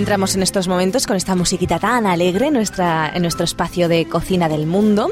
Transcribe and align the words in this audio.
Entramos 0.00 0.34
en 0.34 0.42
estos 0.42 0.66
momentos 0.66 1.06
con 1.06 1.18
esta 1.18 1.34
musiquita 1.34 1.78
tan 1.78 2.06
alegre 2.06 2.46
en, 2.46 2.54
nuestra, 2.54 3.12
en 3.14 3.20
nuestro 3.20 3.44
espacio 3.44 3.86
de 3.86 4.06
cocina 4.06 4.48
del 4.48 4.66
mundo. 4.66 5.10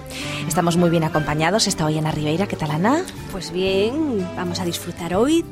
Estamos 0.49 0.79
muy 0.79 0.89
bien 0.89 1.05
acompañados. 1.05 1.67
Está 1.67 1.85
hoy 1.85 1.99
Ana 1.99 2.11
Ribeira. 2.11 2.47
¿Qué 2.47 2.57
tal, 2.57 2.71
Ana? 2.71 3.03
Pues 3.31 3.53
bien, 3.53 4.27
vamos 4.35 4.61
a 4.61 4.65
disfrutar 4.65 5.15
hoy 5.15 5.45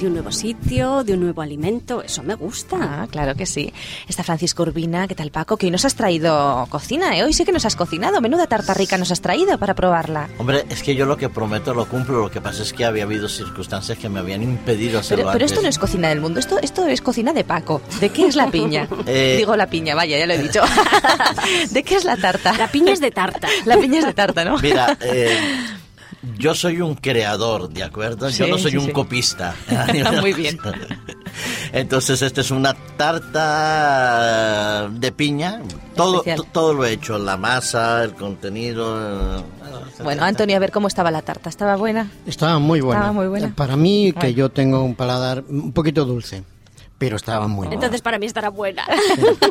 de 0.00 0.06
un 0.06 0.14
nuevo 0.14 0.32
sitio, 0.32 1.04
de 1.04 1.12
un 1.14 1.20
nuevo 1.20 1.42
alimento. 1.42 2.02
Eso 2.02 2.22
me 2.22 2.34
gusta. 2.34 2.76
Ah, 2.80 3.06
claro 3.10 3.34
que 3.34 3.44
sí. 3.46 3.72
Está 4.08 4.22
Francisco 4.22 4.62
Urbina. 4.62 5.06
¿Qué 5.06 5.14
tal, 5.14 5.30
Paco? 5.30 5.56
Que 5.58 5.66
hoy 5.66 5.70
nos 5.72 5.84
has 5.84 5.94
traído 5.94 6.66
cocina, 6.70 7.16
¿eh? 7.16 7.22
Hoy 7.22 7.32
sí 7.34 7.44
que 7.44 7.52
nos 7.52 7.64
has 7.66 7.76
cocinado. 7.76 8.20
Menuda 8.20 8.46
tarta 8.46 8.72
rica 8.74 8.96
nos 8.96 9.10
has 9.12 9.20
traído 9.20 9.58
para 9.58 9.74
probarla. 9.74 10.28
Hombre, 10.38 10.64
es 10.70 10.82
que 10.82 10.94
yo 10.94 11.04
lo 11.06 11.16
que 11.18 11.28
prometo 11.28 11.74
lo 11.74 11.86
cumplo. 11.86 12.20
Lo 12.22 12.30
que 12.30 12.40
pasa 12.40 12.62
es 12.62 12.72
que 12.72 12.84
había 12.86 13.04
habido 13.04 13.28
circunstancias 13.28 13.98
que 13.98 14.08
me 14.08 14.20
habían 14.20 14.42
impedido 14.42 14.98
hacerlo 14.98 15.24
Pero, 15.24 15.32
pero 15.32 15.44
antes. 15.44 15.52
esto 15.52 15.62
no 15.62 15.68
es 15.68 15.78
cocina 15.78 16.08
del 16.08 16.20
mundo, 16.20 16.40
esto, 16.40 16.58
esto 16.60 16.86
es 16.86 17.02
cocina 17.02 17.32
de 17.34 17.44
Paco. 17.44 17.82
¿De 18.00 18.08
qué 18.08 18.26
es 18.26 18.36
la 18.36 18.46
piña? 18.50 18.88
Eh, 19.06 19.34
Digo 19.38 19.54
la 19.56 19.68
piña, 19.68 19.94
vaya, 19.94 20.18
ya 20.18 20.26
lo 20.26 20.32
he 20.32 20.38
dicho. 20.42 20.62
¿De 21.70 21.82
qué 21.82 21.96
es 21.96 22.04
la 22.04 22.16
tarta? 22.16 22.52
La 22.56 22.68
piña 22.68 22.92
es 22.92 23.00
de 23.00 23.10
tarta. 23.10 23.48
La 23.66 23.76
piña 23.76 23.98
es 23.98 24.06
de 24.06 24.14
tarta, 24.14 24.44
¿no? 24.44 24.58
Mira, 24.58 24.96
eh, 25.02 25.38
yo 26.38 26.54
soy 26.54 26.80
un 26.80 26.94
creador, 26.94 27.68
¿de 27.70 27.82
acuerdo? 27.82 28.28
yo 28.30 28.46
no 28.48 28.58
soy 28.58 28.72
sí, 28.72 28.76
un 28.76 28.86
sí. 28.86 28.92
copista. 28.92 29.54
Muy 30.20 30.32
bien. 30.34 30.58
Entonces, 31.72 32.20
esta 32.22 32.40
es 32.40 32.50
una 32.50 32.74
tarta 33.74 34.88
de 34.90 35.12
piña. 35.12 35.60
Todo, 35.94 36.22
todo 36.52 36.74
lo 36.74 36.84
he 36.84 36.92
hecho, 36.92 37.18
la 37.18 37.36
masa, 37.36 38.02
el 38.04 38.14
contenido. 38.14 39.38
eh, 39.38 39.42
Bueno, 40.02 40.24
Antonio, 40.24 40.56
a 40.56 40.58
ver 40.58 40.72
cómo 40.72 40.88
estaba 40.88 41.10
la 41.10 41.22
tarta. 41.22 41.48
¿Estaba 41.48 41.76
buena? 41.76 42.10
Estaba 42.26 42.58
muy 42.58 42.80
buena. 42.80 43.00
Estaba 43.00 43.12
muy 43.12 43.28
buena. 43.28 43.54
Para 43.54 43.76
mí, 43.76 44.12
que 44.18 44.34
yo 44.34 44.48
tengo 44.50 44.82
un 44.82 44.94
paladar 44.94 45.44
un 45.48 45.72
poquito 45.72 46.04
dulce, 46.04 46.42
pero 46.98 47.16
estaba 47.16 47.46
muy 47.48 47.66
buena. 47.68 47.74
Entonces 47.74 48.02
para 48.02 48.18
mí 48.18 48.26
estará 48.26 48.48
buena. 48.50 48.84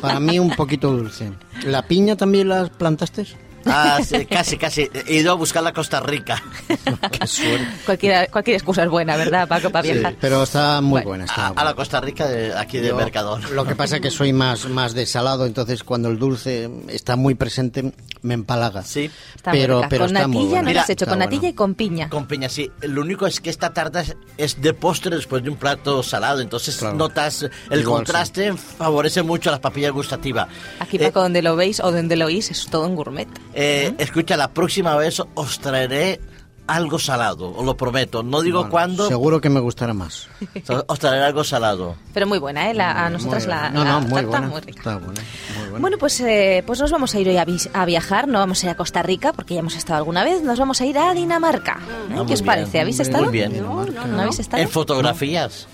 Para 0.02 0.20
mí 0.20 0.38
un 0.40 0.52
poquito 0.52 0.92
dulce. 0.92 1.31
¿La 1.66 1.84
piña 1.84 2.16
también 2.16 2.50
la 2.50 2.66
plantaste? 2.66 3.25
Ah, 3.66 4.00
sí, 4.06 4.26
casi, 4.26 4.58
casi. 4.58 4.90
He 5.08 5.16
ido 5.16 5.32
a 5.32 5.36
buscar 5.36 5.64
la 5.64 5.74
Costa 5.74 6.00
Rica. 6.00 6.42
Qué 7.12 7.28
suerte. 7.28 7.68
Cualquier, 7.86 8.30
cualquier 8.32 8.56
excusa 8.56 8.84
es 8.84 8.90
buena, 8.90 9.16
¿verdad, 9.18 9.48
Paco, 9.48 9.70
para 9.70 9.88
Sí, 9.88 9.94
viajar? 9.94 10.16
pero 10.20 10.44
está 10.44 10.82
muy 10.82 11.02
Bueno, 11.04 11.08
buena. 11.10 11.24
A, 11.26 11.28
Está 11.50 11.62
a 11.62 11.64
la 11.64 11.74
Costa 11.74 12.02
Rica 12.02 12.28
de 12.28 12.54
aquí 12.58 12.78
de 12.80 12.94
Mercador. 12.94 13.50
Lo 13.52 13.66
que 13.66 13.76
pasa 13.76 13.98
es 13.98 14.02
que 14.02 14.12
soy 14.12 14.34
más, 14.34 14.68
más 14.70 14.94
de 14.94 15.06
salado, 15.06 15.46
entonces 15.46 15.84
cuando 15.84 16.10
el 16.10 16.18
dulce 16.20 16.70
está 16.88 17.16
muy 17.16 17.36
presente 17.36 17.94
me 18.22 18.34
empalaga. 18.34 18.84
Sí. 18.84 19.10
Está 19.36 19.52
muy 19.52 19.60
pero, 19.62 19.82
pero 19.90 20.06
con 20.06 20.16
está 20.16 20.28
muy 20.28 20.36
natilla 20.38 20.50
buena. 20.58 20.70
no 20.70 20.74
la 20.76 20.82
has 20.82 20.90
hecho, 20.90 21.06
Está 21.06 21.12
con 21.12 21.20
bueno. 21.20 21.32
natilla 21.32 21.50
y 21.50 21.54
con 21.54 21.76
piña. 21.76 22.10
Con 22.10 22.28
piña, 22.28 22.50
sí. 22.50 22.70
Lo 22.82 23.02
único 23.02 23.26
es 23.28 23.40
que 23.40 23.50
esta 23.50 23.72
tarta 23.74 24.04
es, 24.38 24.62
de 24.62 24.74
postre 24.74 25.16
después 25.16 25.44
de 25.44 25.50
un 25.50 25.56
plato 25.58 26.04
salado. 26.04 26.40
Entonces 26.42 26.78
Claro. 26.78 26.96
notas 26.96 27.44
el 27.44 27.52
Igual, 27.82 27.86
contraste, 28.00 28.54
favorece 28.54 29.24
mucho 29.24 29.50
a 29.50 29.54
la 29.54 29.62
papilla 29.62 29.90
gustativa. 29.92 30.48
Aquí, 30.80 30.98
Eh, 30.98 31.06
Paco, 31.06 31.22
donde 31.22 31.42
lo 31.42 31.56
veis 31.56 31.80
o 31.80 31.92
donde 31.92 32.16
lo 32.16 32.26
oís, 32.26 32.52
es 32.52 32.68
todo 32.68 32.88
un 32.88 32.96
gourmet. 32.96 33.28
Eh, 33.62 33.94
Escucha, 33.98 34.38
la 34.38 34.50
próxima 34.52 34.96
vez 34.96 35.22
os 35.36 35.60
traeré 35.60 36.20
algo 36.68 37.00
salado, 37.00 37.52
os 37.58 37.66
lo 37.66 37.76
prometo. 37.76 38.22
No 38.22 38.42
digo 38.42 38.60
Bueno, 38.60 38.70
cuándo, 38.72 39.08
Seguro 39.08 39.42
que 39.42 39.50
me 39.50 39.60
gustará 39.60 39.94
más. 39.96 40.28
os 40.88 41.00
traeré 41.00 41.26
algo 41.26 41.44
salado. 41.44 41.96
Pero 42.14 42.28
muy 42.28 42.38
buena, 42.38 42.70
¿eh? 42.70 42.76
La- 42.76 43.06
a 43.06 43.10
nosotras 43.10 43.46
Muy 43.46 43.50
la, 43.56 43.62
buena. 43.62 43.72
No, 43.80 43.84
la 43.84 43.92
no, 43.94 44.02
muy 44.02 44.10
tarta 44.14 44.28
buena. 44.30 44.48
muy 44.48 44.62
rica. 44.62 44.78
Está 44.80 44.98
buena, 44.98 45.22
muy 45.58 45.64
buena. 45.70 45.80
Bueno, 45.80 45.98
pues, 45.98 46.20
eh, 46.22 46.64
pues 46.68 46.80
nos 46.80 46.92
vamos 46.92 47.16
a 47.16 47.20
ir 47.20 47.28
hoy 47.28 47.38
a, 47.74 47.86
viajar, 47.86 48.28
no 48.28 48.38
vamos 48.38 48.62
a 48.64 48.68
ir 48.68 48.70
a 48.70 48.76
Costa 48.76 49.02
Rica 49.02 49.34
porque 49.34 49.56
ya 49.56 49.62
hemos 49.62 49.76
estado 49.76 49.98
alguna 49.98 50.24
vez, 50.24 50.44
nos 50.44 50.60
vamos 50.60 50.80
a 50.82 50.86
ir 50.86 50.98
a 51.00 51.12
Dinamarca. 51.16 51.80
¿eh? 51.82 51.84
Ah, 51.90 52.06
¿Qué 52.10 52.14
muy 52.24 52.34
os 52.34 52.42
bien, 52.42 52.46
parece? 52.46 52.82
¿Habéis 52.82 52.98
muy 52.98 53.04
estado? 53.08 53.32
bien. 53.32 53.64
No, 53.64 53.86
no, 53.86 54.22
habéis 54.22 54.38
estado? 54.40 54.62
En 54.62 54.70
fotografías. 54.70 55.68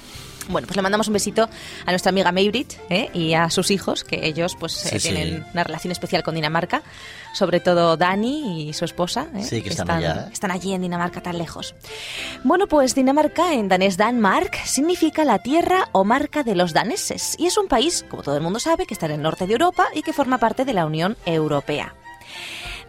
Bueno, 0.50 0.68
pues 0.68 0.76
le 0.76 0.82
mandamos 0.82 1.08
un 1.08 1.14
besito 1.14 1.50
a 1.86 1.92
nuestra 1.92 2.12
amiga 2.12 2.32
Maybrit 2.32 2.74
¿eh? 2.90 3.10
y 3.14 3.34
a 3.34 3.50
sus 3.50 3.72
hijos, 3.72 4.04
que 4.04 4.28
ellos 4.28 4.56
pues 4.60 4.86
eh, 4.86 5.00
sí. 5.00 5.10
tienen 5.10 5.46
una 5.54 5.64
relación 5.64 5.92
especial 5.92 6.24
con 6.24 6.36
Dinamarca, 6.36 6.84
sobre 7.34 7.60
todo 7.60 7.98
Dani 7.98 8.70
y 8.70 8.74
su 8.74 8.86
esposa, 8.86 9.28
¿eh? 9.36 9.44
Sí, 9.44 9.62
que 9.62 9.70
están 9.70 9.90
allá, 9.90 10.28
¿eh? 10.28 10.34
están 10.34 10.52
allí 10.52 10.74
en 10.74 10.82
Dinamarca 10.82 11.22
tan 11.22 11.38
lejos. 11.38 11.76
Bueno, 12.44 12.68
pues 12.68 12.94
Dinamarca 12.94 13.54
en 13.54 13.70
danés 13.70 13.98
Danmark 13.98 14.56
significa 14.66 15.26
la 15.26 15.40
tierra 15.40 15.90
o 15.92 16.04
marca 16.04 16.44
de 16.44 16.56
los 16.56 16.74
daneses 16.74 17.36
y 17.40 17.48
es 17.48 17.58
un 17.58 17.68
país, 17.68 18.06
como 18.08 18.22
todo 18.22 18.38
el 18.38 18.44
mundo 18.44 18.60
sabe, 18.60 18.86
que 18.86 18.94
está 18.94 19.08
en 19.08 19.14
el 19.14 19.22
norte 19.22 19.48
de 19.48 19.54
Europa 19.54 19.88
y 19.94 20.04
que 20.04 20.14
forma 20.14 20.38
parte 20.38 20.64
de 20.66 20.74
la 20.74 20.86
Unión 20.86 21.18
Europea. 21.26 21.96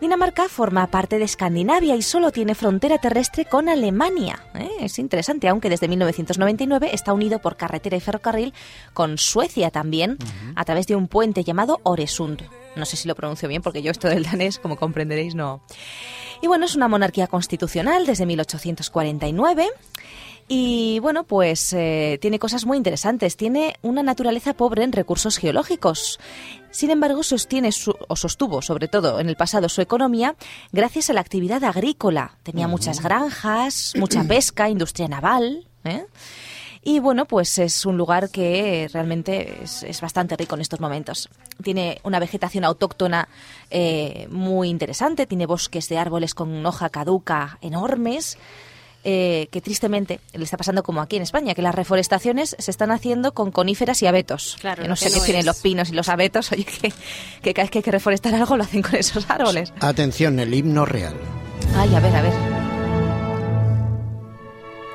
Dinamarca 0.00 0.48
forma 0.50 0.86
parte 0.88 1.18
de 1.18 1.24
Escandinavia 1.24 1.96
y 1.96 2.02
solo 2.02 2.30
tiene 2.30 2.54
frontera 2.54 2.98
terrestre 2.98 3.46
con 3.46 3.70
Alemania. 3.70 4.44
¿eh? 4.54 4.68
Es 4.80 4.98
interesante, 4.98 5.48
aunque 5.48 5.70
desde 5.70 5.88
1999 5.88 6.90
está 6.92 7.14
unido 7.14 7.38
por 7.38 7.56
carretera 7.56 7.96
y 7.96 8.00
ferrocarril 8.00 8.52
con 8.92 9.16
Suecia 9.16 9.70
también, 9.70 10.18
a 10.54 10.64
través 10.66 10.86
de 10.86 10.96
un 10.96 11.08
puente 11.08 11.44
llamado 11.44 11.80
Oresund. 11.82 12.42
No 12.76 12.84
sé 12.84 12.98
si 12.98 13.08
lo 13.08 13.14
pronuncio 13.14 13.48
bien, 13.48 13.62
porque 13.62 13.82
yo 13.82 13.90
esto 13.90 14.08
del 14.08 14.24
danés, 14.24 14.58
como 14.58 14.76
comprenderéis, 14.76 15.34
no. 15.34 15.62
Y 16.42 16.46
bueno, 16.46 16.66
es 16.66 16.76
una 16.76 16.88
monarquía 16.88 17.26
constitucional 17.26 18.04
desde 18.04 18.26
1849. 18.26 19.70
Y 20.48 21.00
bueno, 21.00 21.24
pues 21.24 21.72
eh, 21.72 22.18
tiene 22.20 22.38
cosas 22.38 22.66
muy 22.66 22.76
interesantes. 22.76 23.36
Tiene 23.36 23.74
una 23.82 24.02
naturaleza 24.04 24.54
pobre 24.54 24.84
en 24.84 24.92
recursos 24.92 25.38
geológicos. 25.38 26.20
Sin 26.70 26.90
embargo, 26.90 27.22
sostiene 27.24 27.72
su- 27.72 27.96
o 28.06 28.14
sostuvo, 28.16 28.62
sobre 28.62 28.86
todo 28.86 29.18
en 29.18 29.28
el 29.28 29.34
pasado, 29.36 29.68
su 29.68 29.80
economía 29.80 30.36
gracias 30.72 31.10
a 31.10 31.14
la 31.14 31.20
actividad 31.20 31.64
agrícola. 31.64 32.36
Tenía 32.44 32.68
muchas 32.68 33.02
granjas, 33.02 33.92
mucha 33.98 34.22
pesca, 34.24 34.68
industria 34.68 35.08
naval. 35.08 35.66
¿eh? 35.84 36.06
Y 36.82 37.00
bueno, 37.00 37.24
pues 37.24 37.58
es 37.58 37.84
un 37.84 37.96
lugar 37.96 38.30
que 38.30 38.88
realmente 38.92 39.64
es, 39.64 39.82
es 39.82 40.00
bastante 40.00 40.36
rico 40.36 40.54
en 40.54 40.60
estos 40.60 40.78
momentos. 40.78 41.28
Tiene 41.64 42.00
una 42.04 42.20
vegetación 42.20 42.62
autóctona 42.62 43.26
eh, 43.70 44.28
muy 44.30 44.68
interesante, 44.68 45.26
tiene 45.26 45.46
bosques 45.46 45.88
de 45.88 45.98
árboles 45.98 46.34
con 46.34 46.64
hoja 46.64 46.88
caduca 46.90 47.58
enormes. 47.62 48.38
Eh, 49.08 49.46
que 49.52 49.60
tristemente 49.60 50.18
le 50.32 50.42
está 50.42 50.56
pasando 50.56 50.82
como 50.82 51.00
aquí 51.00 51.14
en 51.14 51.22
España, 51.22 51.54
que 51.54 51.62
las 51.62 51.76
reforestaciones 51.76 52.56
se 52.58 52.70
están 52.72 52.90
haciendo 52.90 53.34
con 53.34 53.52
coníferas 53.52 54.02
y 54.02 54.06
abetos. 54.08 54.56
Claro, 54.60 54.82
Que 54.82 54.88
lo 54.88 54.94
no 54.94 54.96
sé 54.96 55.10
qué 55.10 55.16
no 55.18 55.22
tienen 55.22 55.40
es. 55.40 55.46
los 55.46 55.58
pinos 55.58 55.90
y 55.90 55.92
los 55.92 56.08
abetos, 56.08 56.50
oye, 56.52 56.64
que, 56.64 56.92
que 57.40 57.54
cada 57.54 57.64
vez 57.64 57.70
que 57.70 57.78
hay 57.78 57.82
que 57.84 57.90
reforestar 57.92 58.34
algo 58.34 58.56
lo 58.56 58.64
hacen 58.64 58.82
con 58.82 58.96
esos 58.96 59.30
árboles. 59.30 59.72
Atención, 59.78 60.40
el 60.40 60.52
himno 60.52 60.84
real. 60.84 61.14
Ay, 61.76 61.94
a 61.94 62.00
ver, 62.00 62.16
a 62.16 62.22
ver. 62.22 62.32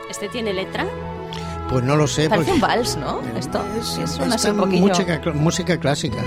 ¿Este 0.09 0.27
tiene 0.27 0.53
letra? 0.53 0.85
Pues 1.69 1.83
no 1.85 1.95
lo 1.95 2.05
sé. 2.05 2.27
Parece 2.29 2.51
porque- 2.51 2.51
un 2.55 2.59
vals, 2.59 2.97
¿no? 2.97 3.21
Esto 3.37 3.63
Es, 3.79 3.97
es 3.97 4.17
una 4.19 4.65
música, 4.65 5.21
música 5.33 5.79
clásica. 5.79 6.17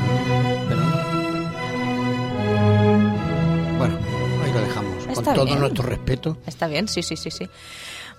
Está 5.31 5.35
todo 5.35 5.47
bien. 5.47 5.61
nuestro 5.61 5.85
respeto. 5.85 6.39
Está 6.47 6.67
bien, 6.67 6.89
sí, 6.89 7.03
sí, 7.03 7.17
sí, 7.17 7.31
sí. 7.31 7.49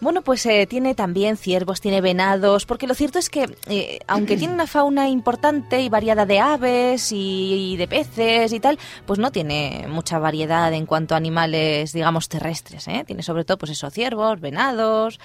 Bueno, 0.02 0.24
pues 0.24 0.46
eh, 0.46 0.68
tiene 0.68 0.94
también 0.94 1.38
ciervos, 1.38 1.80
tiene 1.80 2.02
venados, 2.02 2.66
porque 2.66 2.86
lo 2.86 2.96
cierto 2.96 3.18
es 3.18 3.30
que, 3.30 3.56
eh, 3.68 4.00
aunque 4.08 4.36
tiene 4.38 4.54
una 4.54 4.68
fauna 4.68 5.08
importante 5.08 5.82
y 5.82 5.90
variada 5.90 6.26
de 6.26 6.40
aves 6.40 7.12
y, 7.12 7.74
y 7.74 7.78
de 7.78 7.88
peces 7.88 8.52
y 8.52 8.60
tal, 8.60 8.78
pues 9.06 9.20
no 9.20 9.32
tiene 9.32 9.86
mucha 9.88 10.20
variedad 10.20 10.74
en 10.74 10.86
cuanto 10.86 11.14
a 11.14 11.18
animales, 11.18 11.94
digamos, 11.94 12.28
terrestres. 12.28 12.88
¿eh? 12.88 13.04
Tiene 13.06 13.24
sobre 13.24 13.46
todo, 13.46 13.58
pues 13.58 13.72
eso, 13.72 13.90
ciervos, 13.90 14.42
venados 14.42 15.20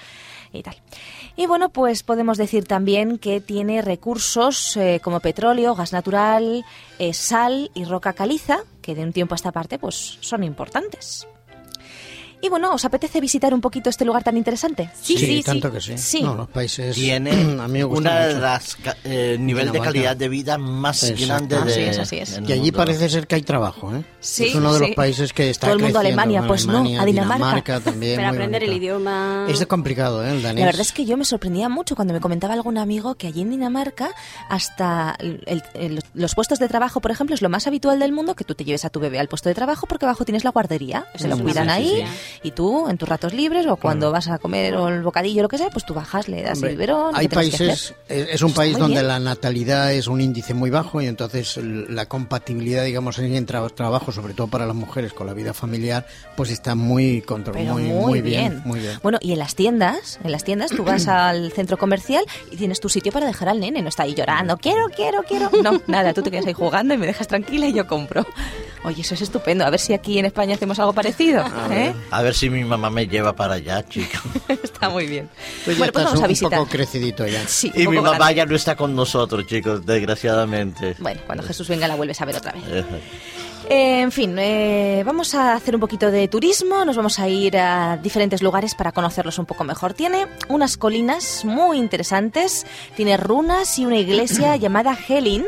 y 0.53 0.63
tal. 0.63 0.75
Y 1.35 1.47
bueno, 1.47 1.69
pues 1.69 2.03
podemos 2.03 2.37
decir 2.37 2.65
también 2.65 3.17
que 3.17 3.41
tiene 3.41 3.81
recursos 3.81 4.77
eh, 4.77 5.01
como 5.03 5.19
petróleo, 5.19 5.75
gas 5.75 5.91
natural, 5.91 6.63
sal 7.13 7.71
y 7.73 7.83
roca 7.85 8.13
caliza, 8.13 8.59
que 8.81 8.95
de 8.95 9.03
un 9.03 9.11
tiempo 9.11 9.33
a 9.33 9.37
esta 9.37 9.51
parte, 9.51 9.79
pues 9.79 10.17
son 10.21 10.43
importantes. 10.43 11.27
Y 12.41 12.49
bueno, 12.49 12.73
¿os 12.73 12.83
apetece 12.85 13.21
visitar 13.21 13.53
un 13.53 13.61
poquito 13.61 13.89
este 13.89 14.03
lugar 14.03 14.23
tan 14.23 14.35
interesante? 14.35 14.89
Sí, 15.01 15.15
sí, 15.17 15.25
sí. 15.27 15.43
tanto 15.43 15.71
que 15.71 15.79
sí. 15.79 15.97
Sí. 15.97 16.23
No, 16.23 16.33
los 16.35 16.49
países. 16.49 16.95
Tiene 16.95 17.31
a 17.61 17.67
mí 17.67 17.73
me 17.79 17.83
gusta 17.83 17.99
una 18.09 18.25
de 18.27 18.39
las 18.39 18.75
ca- 18.77 18.97
eh, 19.03 19.37
nivel 19.39 19.67
de 19.67 19.71
Dinamarca. 19.73 19.83
calidad 19.93 20.17
de 20.17 20.29
vida 20.29 20.57
más 20.57 21.03
Exacto. 21.03 21.25
grande 21.27 21.55
Así 21.55 21.79
de 21.81 21.89
es, 21.89 21.99
así 21.99 22.17
es. 22.17 22.39
Y 22.47 22.51
allí 22.51 22.71
parece 22.71 23.09
ser 23.09 23.27
que 23.27 23.35
hay 23.35 23.43
trabajo, 23.43 23.95
¿eh? 23.95 24.03
Sí, 24.19 24.47
es 24.47 24.55
uno 24.55 24.73
de 24.73 24.79
sí. 24.79 24.85
los 24.87 24.95
países 24.95 25.33
que 25.33 25.49
está 25.49 25.67
Todo 25.67 25.75
el 25.77 25.83
mundo 25.83 25.99
a 25.99 26.01
Alemania, 26.01 26.43
pues 26.47 26.65
no, 26.65 26.79
a 26.99 27.05
Dinamarca. 27.05 27.79
también. 27.79 28.15
Para 28.15 28.29
aprender 28.29 28.63
el 28.63 28.73
idioma. 28.73 29.45
Es 29.47 29.63
complicado, 29.67 30.25
¿eh? 30.25 30.31
El 30.31 30.41
danés. 30.41 30.59
La 30.61 30.65
verdad 30.65 30.81
es 30.81 30.91
que 30.91 31.05
yo 31.05 31.17
me 31.17 31.25
sorprendía 31.25 31.69
mucho 31.69 31.95
cuando 31.95 32.13
me 32.13 32.19
comentaba 32.19 32.53
algún 32.55 32.77
amigo 32.77 33.15
que 33.15 33.27
allí 33.27 33.41
en 33.41 33.51
Dinamarca 33.51 34.11
hasta 34.49 35.15
el- 35.19 36.03
los 36.15 36.35
puestos 36.35 36.59
de 36.59 36.67
trabajo, 36.67 37.01
por 37.01 37.11
ejemplo, 37.11 37.35
es 37.35 37.41
lo 37.41 37.49
más 37.49 37.67
habitual 37.67 37.99
del 37.99 38.11
mundo 38.11 38.35
que 38.35 38.43
tú 38.43 38.55
te 38.55 38.63
lleves 38.65 38.83
a 38.85 38.89
tu 38.89 38.99
bebé 38.99 39.19
al 39.19 39.27
puesto 39.27 39.47
de 39.49 39.55
trabajo 39.55 39.85
porque 39.87 40.05
abajo 40.05 40.25
tienes 40.25 40.43
la 40.43 40.49
guardería, 40.51 41.05
se 41.15 41.27
lo 41.27 41.35
Sí, 41.35 41.41
cuidan 41.43 41.65
sí, 41.67 41.71
ahí 41.71 41.89
sí, 42.05 42.30
Y 42.43 42.51
tú, 42.51 42.87
en 42.89 42.97
tus 42.97 43.07
ratos 43.07 43.33
libres 43.33 43.65
o 43.67 43.75
cuando 43.75 44.11
vas 44.11 44.27
a 44.29 44.37
comer 44.37 44.75
o 44.75 44.87
el 44.89 45.01
bocadillo 45.01 45.41
o 45.41 45.43
lo 45.43 45.49
que 45.49 45.57
sea, 45.57 45.69
pues 45.69 45.85
tú 45.85 45.93
bajas, 45.93 46.27
le 46.27 46.41
das 46.41 46.55
Hombre, 46.57 46.71
el 46.71 46.75
biberón. 46.77 47.15
hay 47.15 47.27
países, 47.27 47.93
hacer. 48.07 48.27
es 48.29 48.35
es 48.35 48.41
un 48.41 48.53
país 48.53 48.77
donde 48.77 48.95
bien. 48.95 49.07
la 49.07 49.19
natalidad 49.19 49.93
es 49.93 50.07
un 50.07 50.21
índice 50.21 50.53
muy 50.53 50.69
bajo 50.69 51.01
y 51.01 51.07
entonces 51.07 51.57
la 51.57 52.05
compatibilidad, 52.07 52.83
digamos, 52.85 53.19
en 53.19 53.33
el 53.35 53.45
tra- 53.45 53.73
trabajo, 53.73 54.11
sobre 54.11 54.33
todo 54.33 54.47
para 54.47 54.65
las 54.65 54.75
mujeres 54.75 55.13
con 55.13 55.27
la 55.27 55.33
vida 55.33 55.53
familiar, 55.53 56.05
pues 56.35 56.49
está 56.49 56.75
muy 56.75 57.21
control, 57.21 57.55
Pero 57.57 57.73
muy, 57.73 57.83
muy, 57.83 58.05
muy 58.05 58.21
bien. 58.21 58.61
muy 58.65 58.79
bien. 58.79 58.99
Bueno, 59.03 59.17
y 59.21 59.31
en 59.33 59.39
las 59.39 59.55
tiendas, 59.55 60.19
en 60.23 60.31
las 60.31 60.43
tiendas 60.43 60.71
tú 60.71 60.83
vas 60.83 61.07
al 61.07 61.51
centro 61.51 61.77
comercial 61.77 62.23
y 62.51 62.57
tienes 62.57 62.79
tu 62.79 62.89
sitio 62.89 63.11
para 63.11 63.25
dejar 63.25 63.49
al 63.49 63.59
nene, 63.59 63.81
no 63.81 63.89
está 63.89 64.03
ahí 64.03 64.13
llorando, 64.15 64.57
quiero, 64.57 64.87
quiero, 64.95 65.23
quiero. 65.23 65.49
No, 65.63 65.81
nada, 65.87 66.13
tú 66.13 66.21
te 66.21 66.31
quedas 66.31 66.45
ahí 66.47 66.53
jugando 66.53 66.93
y 66.93 66.97
me 66.97 67.05
dejas 67.05 67.27
tranquila 67.27 67.67
y 67.67 67.73
yo 67.73 67.87
compro. 67.87 68.25
Oye, 68.83 69.01
eso 69.01 69.13
es 69.13 69.21
estupendo. 69.21 69.63
A 69.63 69.69
ver 69.69 69.79
si 69.79 69.93
aquí 69.93 70.17
en 70.17 70.25
España 70.25 70.55
hacemos 70.55 70.79
algo 70.79 70.91
parecido. 70.93 71.43
¿eh? 71.71 71.93
A 72.09 72.20
ver 72.20 72.20
si 72.33 72.49
mi 72.49 72.63
mamá 72.63 72.89
me 72.89 73.07
lleva 73.07 73.35
para 73.35 73.55
allá, 73.55 73.83
chico. 73.87 74.17
Está 74.63 74.89
muy 74.89 75.05
bien. 75.07 75.29
Ya 75.65 75.73
bueno, 75.77 75.91
pues 75.93 76.05
vamos 76.05 76.19
a 76.19 76.23
un 76.23 76.27
visitar. 76.29 76.59
poco 76.59 76.69
crecidito 76.71 77.25
ya. 77.27 77.45
Sí, 77.47 77.71
Y 77.75 77.85
un 77.87 77.95
mi 77.95 78.01
mamá 78.01 78.17
grande. 78.17 78.35
ya 78.35 78.45
no 78.45 78.55
está 78.55 78.75
con 78.75 78.95
nosotros, 78.95 79.45
chicos, 79.47 79.85
desgraciadamente. 79.85 80.95
Bueno, 80.99 81.21
cuando 81.25 81.43
Jesús 81.43 81.67
venga 81.67 81.87
la 81.87 81.95
vuelves 81.95 82.21
a 82.21 82.25
ver 82.25 82.35
otra 82.37 82.51
vez. 82.53 82.63
Eh, 83.69 84.01
en 84.01 84.11
fin, 84.11 84.35
eh, 84.39 85.03
vamos 85.05 85.33
a 85.35 85.53
hacer 85.53 85.75
un 85.75 85.79
poquito 85.81 86.09
de 86.11 86.27
turismo, 86.27 86.83
nos 86.83 86.97
vamos 86.97 87.19
a 87.19 87.29
ir 87.29 87.55
a 87.57 87.95
diferentes 87.95 88.41
lugares 88.41 88.75
para 88.75 88.91
conocerlos 88.91 89.37
un 89.39 89.45
poco 89.45 89.63
mejor. 89.63 89.93
Tiene 89.93 90.25
unas 90.49 90.75
colinas 90.77 91.45
muy 91.45 91.77
interesantes, 91.77 92.65
tiene 92.97 93.15
runas 93.17 93.77
y 93.79 93.85
una 93.85 93.97
iglesia 93.97 94.55
llamada 94.57 94.97
Helin, 95.07 95.45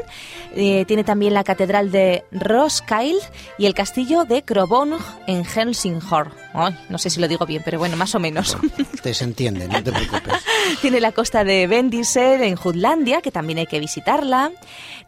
Eh, 0.56 0.86
tiene 0.86 1.04
también 1.04 1.34
la 1.34 1.44
catedral 1.44 1.90
de 1.92 2.26
Roskilde 2.31 3.26
y 3.58 3.66
el 3.66 3.74
castillo 3.74 4.24
de 4.24 4.44
Krobong 4.44 5.00
en 5.26 5.44
Helsingør. 5.44 6.28
Ay, 6.54 6.78
no 6.90 6.98
sé 7.00 7.10
si 7.10 7.20
lo 7.20 7.28
digo 7.28 7.46
bien, 7.48 7.62
pero 7.66 7.80
bueno, 7.80 7.98
más 7.98 8.14
o 8.14 8.20
menos. 8.20 8.56
Te 9.02 9.14
se 9.14 9.24
entiende, 9.24 9.68
no 9.68 9.84
te 9.84 9.92
preocupes. 9.92 10.34
Tiene 10.82 11.00
la 11.02 11.12
costa 11.12 11.44
de 11.44 11.66
Bendisel 11.68 12.42
en 12.44 12.56
Jutlandia, 12.56 13.22
que 13.22 13.32
también 13.32 13.58
hay 13.60 13.66
que 13.68 13.80
visitarla. 13.80 14.52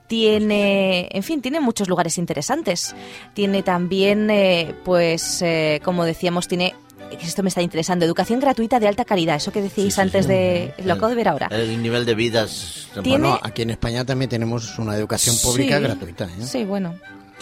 Tiene, 0.08 1.10
en 1.12 1.24
fin, 1.24 1.42
tiene 1.42 1.60
muchos 1.60 1.88
lugares 1.88 2.18
interesantes. 2.18 2.96
Tiene 3.34 3.64
también, 3.64 4.30
eh, 4.30 4.74
pues, 4.84 5.42
eh, 5.42 5.82
como 5.84 6.04
decíamos, 6.06 6.48
tiene, 6.48 6.74
esto 7.22 7.42
me 7.44 7.50
está 7.50 7.62
interesando, 7.62 8.06
educación 8.06 8.40
gratuita 8.40 8.80
de 8.80 8.88
alta 8.88 9.04
calidad. 9.06 9.36
Eso 9.36 9.52
que 9.52 9.68
sí, 9.70 9.90
sí, 9.92 10.02
antes 10.02 10.26
sí. 10.26 10.32
de, 10.32 10.74
lo 10.84 10.94
acabo 10.94 11.10
de 11.10 11.16
ver 11.16 11.28
ahora. 11.28 11.48
El 11.52 11.82
nivel 11.82 12.06
de 12.06 12.16
vida 12.16 12.44
es... 12.44 12.88
Tiene- 12.94 13.10
Bueno, 13.10 13.40
aquí 13.42 13.64
en 13.64 13.72
España 13.72 14.06
también 14.06 14.30
tenemos 14.30 14.78
una 14.80 14.96
educación 14.96 15.36
pública 15.44 15.80
gratuita. 15.80 16.26
¿eh? 16.26 16.44
Sí, 16.46 16.64
bueno. 16.66 16.96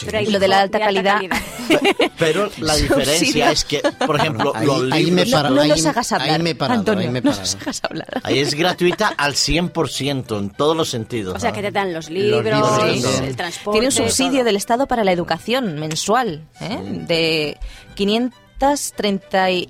Pero 0.04 0.18
hay 0.18 0.26
Y 0.26 0.30
lo 0.30 0.38
de 0.38 0.48
la 0.48 0.60
alta 0.62 0.78
calidad. 0.78 1.20
Pero 2.18 2.50
la 2.58 2.74
diferencia 2.76 3.50
es 3.52 3.64
que, 3.64 3.80
por 4.06 4.16
ejemplo, 4.16 4.52
Ahí- 4.54 4.66
los 4.66 4.92
ahí 4.92 5.04
libros... 5.04 5.24
me 5.26 5.30
No, 5.30 5.36
para- 5.36 5.50
no 5.50 5.60
ahí- 5.62 5.68
nos 5.68 5.86
hagas 5.86 6.12
ahí 6.12 6.20
hablar, 6.22 6.42
me 6.42 6.50
he 6.50 6.54
parado, 6.54 6.80
Antonio, 6.80 7.00
ahí 7.06 7.10
me 7.12 7.20
no 7.20 7.30
nos 7.30 7.54
hagas 7.56 7.80
hablar. 7.84 8.20
Ahí 8.22 8.38
es 8.40 8.54
gratuita 8.54 9.14
al 9.16 9.34
100% 9.34 10.38
en 10.38 10.50
todos 10.50 10.76
los 10.76 10.90
sentidos. 10.90 11.34
O 11.36 11.38
sea, 11.40 11.50
¿no? 11.50 11.56
que 11.56 11.62
te 11.62 11.70
dan 11.70 11.92
los 11.92 12.10
libros, 12.10 12.44
libros, 12.44 13.02
sí. 13.18 13.24
el 13.24 13.36
transporte. 13.36 13.78
Tiene 13.80 13.86
un 13.88 13.92
subsidio 13.92 14.30
todo. 14.38 14.44
del 14.44 14.56
Estado 14.56 14.86
para 14.86 15.04
la 15.04 15.12
educación 15.12 15.78
mensual 15.78 16.42
¿eh? 16.60 16.78
de 17.06 17.58
530 17.94 19.50
y- 19.50 19.68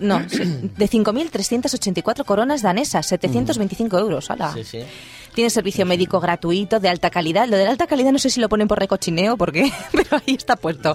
no, 0.00 0.28
sí, 0.28 0.38
de 0.76 0.88
5.384 0.88 2.24
coronas 2.24 2.62
danesas, 2.62 3.06
725 3.06 3.98
euros. 3.98 4.30
¡hala! 4.30 4.52
Sí, 4.54 4.64
sí. 4.64 4.78
Tiene 5.32 5.48
servicio 5.48 5.86
médico 5.86 6.18
gratuito 6.18 6.80
de 6.80 6.88
alta 6.88 7.08
calidad. 7.08 7.46
Lo 7.46 7.56
de 7.56 7.62
la 7.64 7.70
alta 7.70 7.86
calidad 7.86 8.10
no 8.10 8.18
sé 8.18 8.30
si 8.30 8.40
lo 8.40 8.48
ponen 8.48 8.66
por 8.66 8.80
recochineo, 8.80 9.36
porque, 9.36 9.72
pero 9.92 10.16
ahí 10.26 10.34
está 10.34 10.56
puesto. 10.56 10.92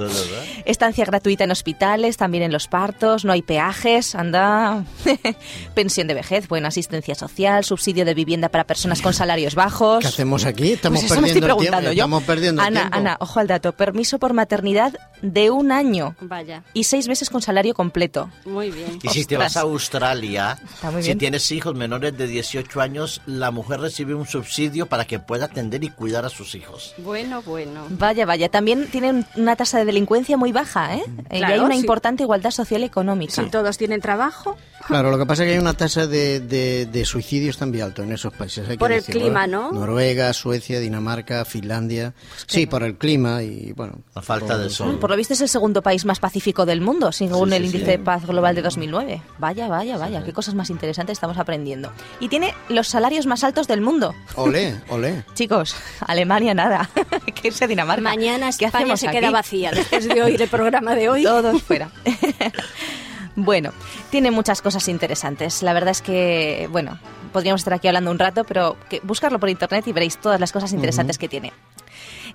Estancia 0.66 1.06
gratuita 1.06 1.46
en 1.46 1.52
hospitales, 1.52 2.18
también 2.18 2.44
en 2.44 2.52
los 2.52 2.68
partos, 2.68 3.24
no 3.24 3.31
hay 3.31 3.42
peajes, 3.42 4.13
anda. 4.13 4.84
Pensión 5.74 6.08
de 6.08 6.16
vejez, 6.16 6.50
buena 6.50 6.68
asistencia 6.68 7.16
social, 7.16 7.63
subsidio 7.63 8.04
de 8.04 8.13
vivienda 8.13 8.50
para 8.50 8.66
personas 8.66 9.01
con 9.01 9.13
salarios 9.13 9.56
bajos. 9.56 10.00
¿Qué 10.01 10.08
hacemos 10.08 10.44
aquí? 10.46 10.74
Estamos 10.74 11.00
Pues 11.06 11.13
perdiendo 11.18 11.48
el 11.48 11.58
tiempo. 11.58 11.80
yo. 11.84 11.92
Estamos 11.92 12.24
perdiendo 12.24 12.62
el 12.62 12.68
Ana, 12.68 12.80
tiempo. 12.81 12.98
Ana, 12.98 13.18
ojo 13.22 13.40
al 13.40 13.48
dato. 13.48 13.72
Permiso 13.72 14.19
por 14.19 14.34
maternidad 14.34 14.94
de 15.22 15.50
un 15.50 15.72
año 15.72 16.13
Vaya, 16.19 16.63
y 16.74 16.84
seis 16.84 17.08
meses 17.08 17.30
con 17.30 17.42
salario 17.42 17.74
completo. 17.74 18.30
muy 18.46 18.69
bien. 18.69 18.94
Y 19.03 19.09
si 19.09 19.25
te 19.25 19.38
vas 19.38 19.57
a 19.57 19.62
Australia, 19.62 20.57
si 21.01 21.15
tienes 21.15 21.51
hijos 21.51 21.75
menores 21.75 22.18
de 22.18 22.27
18 22.27 22.81
años, 22.81 23.21
la 23.25 23.51
mujer 23.51 23.80
recibe 23.80 24.13
un 24.15 24.25
subsidio 24.25 24.86
para 24.88 25.06
que 25.06 25.19
pueda 25.19 25.45
atender 25.45 25.83
y 25.83 25.89
cuidar 25.89 26.25
a 26.25 26.30
sus 26.30 26.56
hijos. 26.56 26.94
Bueno, 26.97 27.42
bueno. 27.44 27.86
Vaya, 27.89 28.25
vaya. 28.25 28.50
También 28.50 28.88
tienen 28.92 29.25
una 29.36 29.56
tasa 29.56 29.77
de 29.80 29.86
delincuencia 29.86 30.38
muy 30.38 30.51
baja, 30.51 30.95
¿eh? 30.95 31.03
y 31.31 31.38
Claro, 31.38 31.53
hay 31.53 31.59
una 31.59 31.74
sí. 31.75 31.80
importante 31.81 32.24
igualdad 32.24 32.51
social 32.51 32.81
y 32.81 32.86
económica. 32.86 33.33
Si 33.44 33.50
todos 33.50 33.77
tienen 33.77 34.01
trabajo, 34.01 34.57
Claro, 34.88 35.09
lo 35.09 35.18
que 35.18 35.25
pasa 35.25 35.41
es 35.44 35.48
que 35.48 35.53
hay 35.53 35.59
una 35.59 35.74
tasa 35.74 36.06
de, 36.06 36.39
de, 36.41 36.86
de 36.86 37.06
suicidios 37.06 37.57
también 37.57 37.86
alto 37.86 38.03
en 38.03 38.12
esos 38.12 38.31
países. 38.33 38.65
hay 38.69 38.75
que 38.75 38.77
Por 38.80 38.91
el 38.91 39.00
decirlo, 39.00 39.21
clima, 39.21 39.45
¿eh? 39.45 39.48
¿no? 39.48 39.71
Noruega, 39.71 40.31
Suecia, 40.31 40.80
Dinamarca, 40.80 41.44
Finlandia. 41.44 42.13
Sí, 42.45 42.68
por 42.68 42.83
el 42.83 42.95
clima 42.95 43.41
y 43.41 43.71
bueno. 43.71 44.01
La 44.13 44.21
falta 44.21 44.53
por- 44.53 44.57
de 44.59 44.69
sol. 44.69 45.00
Por 45.00 45.09
lo 45.09 45.15
visto 45.18 45.33
es 45.33 45.41
el 45.41 45.50
segundo 45.50 45.81
país 45.81 46.06
más 46.06 46.19
pacífico 46.19 46.68
del 46.68 46.81
mundo, 46.81 47.12
según 47.12 47.50
Sí, 47.50 47.56
el 47.56 47.62
sí, 47.63 47.65
índice 47.68 47.86
sí. 47.86 47.91
de 47.94 48.00
paz 48.00 48.27
global 48.27 48.53
de 48.53 48.62
2009. 48.75 49.22
Vaya, 49.38 49.68
vaya, 49.68 49.98
vaya, 49.98 50.24
qué 50.24 50.33
cosas 50.33 50.54
más 50.54 50.69
interesantes 50.69 51.13
estamos 51.13 51.38
aprendiendo. 51.38 51.92
Y 52.19 52.27
tiene 52.27 52.54
los 52.69 52.88
salarios 52.88 53.25
más 53.25 53.44
altos 53.44 53.68
del 53.68 53.81
mundo. 53.81 54.13
Olé, 54.36 54.75
olé. 54.89 55.24
Chicos, 55.33 55.75
Alemania 56.01 56.54
nada. 56.54 56.89
Que 57.36 57.48
irse 57.50 57.66
a 57.66 57.68
Dinamarca. 57.68 58.01
mañana 58.01 58.50
¿Qué 58.57 58.66
España 58.66 58.83
hacemos 58.83 59.00
se 59.00 59.07
aquí? 59.07 59.18
queda 59.18 59.31
vacía 59.31 59.72
después 59.72 60.07
de 60.07 60.22
oír 60.22 60.42
el 60.42 60.50
programa 60.50 60.95
de 60.95 61.10
hoy. 61.10 61.24
Todos 61.24 61.62
fuera. 61.68 61.89
bueno, 63.36 63.72
tiene 64.10 64.31
muchas 64.31 64.62
cosas 64.62 64.88
interesantes. 64.88 65.63
La 65.63 65.74
verdad 65.74 65.92
es 65.92 66.01
que, 66.01 66.68
bueno, 66.72 67.00
podríamos 67.33 67.62
estar 67.62 67.74
aquí 67.74 67.88
hablando 67.88 68.12
un 68.12 68.19
rato, 68.19 68.44
pero 68.44 68.77
que 68.89 69.00
buscarlo 69.04 69.39
por 69.39 69.50
internet 69.50 69.88
y 69.88 69.94
veréis 69.94 70.18
todas 70.18 70.39
las 70.39 70.51
cosas 70.51 70.72
interesantes 70.74 71.18
que 71.18 71.27
tiene. 71.30 71.54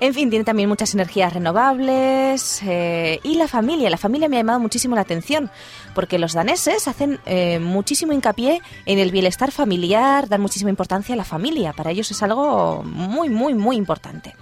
En 0.00 0.14
fin, 0.14 0.30
tiene 0.30 0.46
también 0.46 0.66
muchas 0.66 0.94
energías 0.94 1.34
renovables 1.34 2.62
eh, 2.64 3.20
y 3.22 3.34
la 3.34 3.46
familia. 3.46 3.90
La 3.90 3.98
familia 3.98 4.30
me 4.30 4.36
ha 4.36 4.40
llamado 4.40 4.58
muchísimo 4.58 4.94
la 4.94 5.02
atención 5.02 5.50
porque 5.94 6.18
los 6.18 6.32
daneses 6.32 6.88
hacen 6.88 7.20
eh, 7.26 7.58
muchísimo 7.58 8.12
hincapié 8.12 8.62
en 8.86 8.98
el 8.98 9.10
bienestar 9.10 9.52
familiar, 9.52 10.26
dan 10.28 10.40
muchísima 10.40 10.70
importancia 10.70 11.14
a 11.14 11.16
la 11.16 11.24
familia. 11.24 11.74
Para 11.74 11.90
ellos 11.90 12.10
es 12.10 12.22
algo 12.22 12.82
muy, 12.82 13.28
muy, 13.28 13.52
muy 13.52 13.76
importante. 13.76 14.34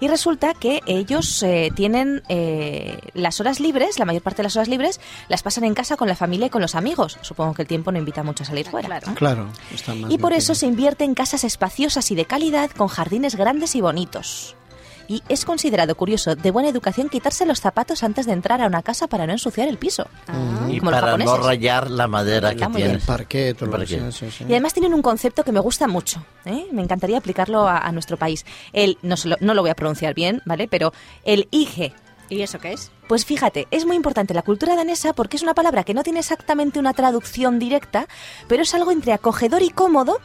Y 0.00 0.08
resulta 0.08 0.54
que 0.54 0.80
ellos 0.86 1.42
eh, 1.42 1.70
tienen 1.74 2.22
eh, 2.28 2.98
las 3.14 3.40
horas 3.40 3.60
libres, 3.60 3.98
la 3.98 4.04
mayor 4.04 4.22
parte 4.22 4.38
de 4.38 4.44
las 4.44 4.56
horas 4.56 4.68
libres, 4.68 5.00
las 5.28 5.42
pasan 5.42 5.64
en 5.64 5.74
casa 5.74 5.96
con 5.96 6.08
la 6.08 6.16
familia 6.16 6.46
y 6.46 6.50
con 6.50 6.62
los 6.62 6.74
amigos. 6.74 7.18
Supongo 7.22 7.54
que 7.54 7.62
el 7.62 7.68
tiempo 7.68 7.92
no 7.92 7.98
invita 7.98 8.22
mucho 8.22 8.44
a 8.44 8.46
salir 8.46 8.68
fuera. 8.68 8.88
claro. 8.88 9.06
¿no? 9.08 9.14
Claro. 9.14 9.48
Y 10.08 10.18
por 10.18 10.32
eso 10.32 10.54
se 10.54 10.66
invierte 10.66 11.04
en 11.04 11.14
casas 11.14 11.44
espaciosas 11.44 12.10
y 12.10 12.14
de 12.14 12.24
calidad 12.24 12.70
con 12.70 12.88
jardines 12.88 13.34
grandes 13.36 13.74
y 13.74 13.80
bonitos. 13.80 14.56
Y 15.08 15.22
es 15.30 15.46
considerado 15.46 15.94
curioso, 15.96 16.36
de 16.36 16.50
buena 16.50 16.68
educación, 16.68 17.08
quitarse 17.08 17.46
los 17.46 17.60
zapatos 17.60 18.02
antes 18.02 18.26
de 18.26 18.32
entrar 18.32 18.60
a 18.60 18.66
una 18.66 18.82
casa 18.82 19.06
para 19.08 19.26
no 19.26 19.32
ensuciar 19.32 19.66
el 19.66 19.78
piso. 19.78 20.06
Y 20.68 20.78
Como 20.80 20.90
los 20.90 21.00
para 21.00 21.16
no 21.16 21.36
rayar 21.38 21.90
la 21.90 22.06
madera 22.06 22.54
que 22.54 22.68
muy 22.68 22.82
El 22.82 22.88
tienes. 22.88 23.04
parquet, 23.06 23.56
todo 23.56 23.64
El 23.66 23.70
parquet. 23.70 24.12
sí, 24.12 24.30
sí. 24.30 24.44
Y 24.46 24.52
además 24.52 24.74
tienen 24.74 24.92
un 24.92 25.00
concepto 25.00 25.44
que 25.44 25.50
me 25.52 25.60
gusta 25.60 25.88
mucho. 25.88 26.22
¿eh? 26.44 26.66
Me 26.72 26.82
encantaría 26.82 27.16
aplicarlo 27.16 27.66
a, 27.66 27.78
a 27.78 27.90
nuestro 27.90 28.18
país. 28.18 28.44
El, 28.74 28.98
no, 29.00 29.16
se 29.16 29.28
lo, 29.28 29.36
no 29.40 29.54
lo 29.54 29.62
voy 29.62 29.70
a 29.70 29.74
pronunciar 29.74 30.12
bien, 30.12 30.42
¿vale? 30.44 30.68
Pero 30.68 30.92
el 31.24 31.48
IGE. 31.50 31.94
¿Y 32.30 32.42
eso 32.42 32.58
qué 32.58 32.74
es? 32.74 32.90
Pues 33.08 33.24
fíjate, 33.24 33.66
es 33.70 33.86
muy 33.86 33.96
importante 33.96 34.34
la 34.34 34.42
cultura 34.42 34.76
danesa 34.76 35.14
porque 35.14 35.38
es 35.38 35.42
una 35.42 35.54
palabra 35.54 35.84
que 35.84 35.94
no 35.94 36.02
tiene 36.02 36.18
exactamente 36.18 36.78
una 36.78 36.92
traducción 36.92 37.58
directa, 37.58 38.06
pero 38.46 38.62
es 38.62 38.74
algo 38.74 38.90
entre 38.92 39.14
acogedor 39.14 39.62
y 39.62 39.70
cómodo 39.70 40.18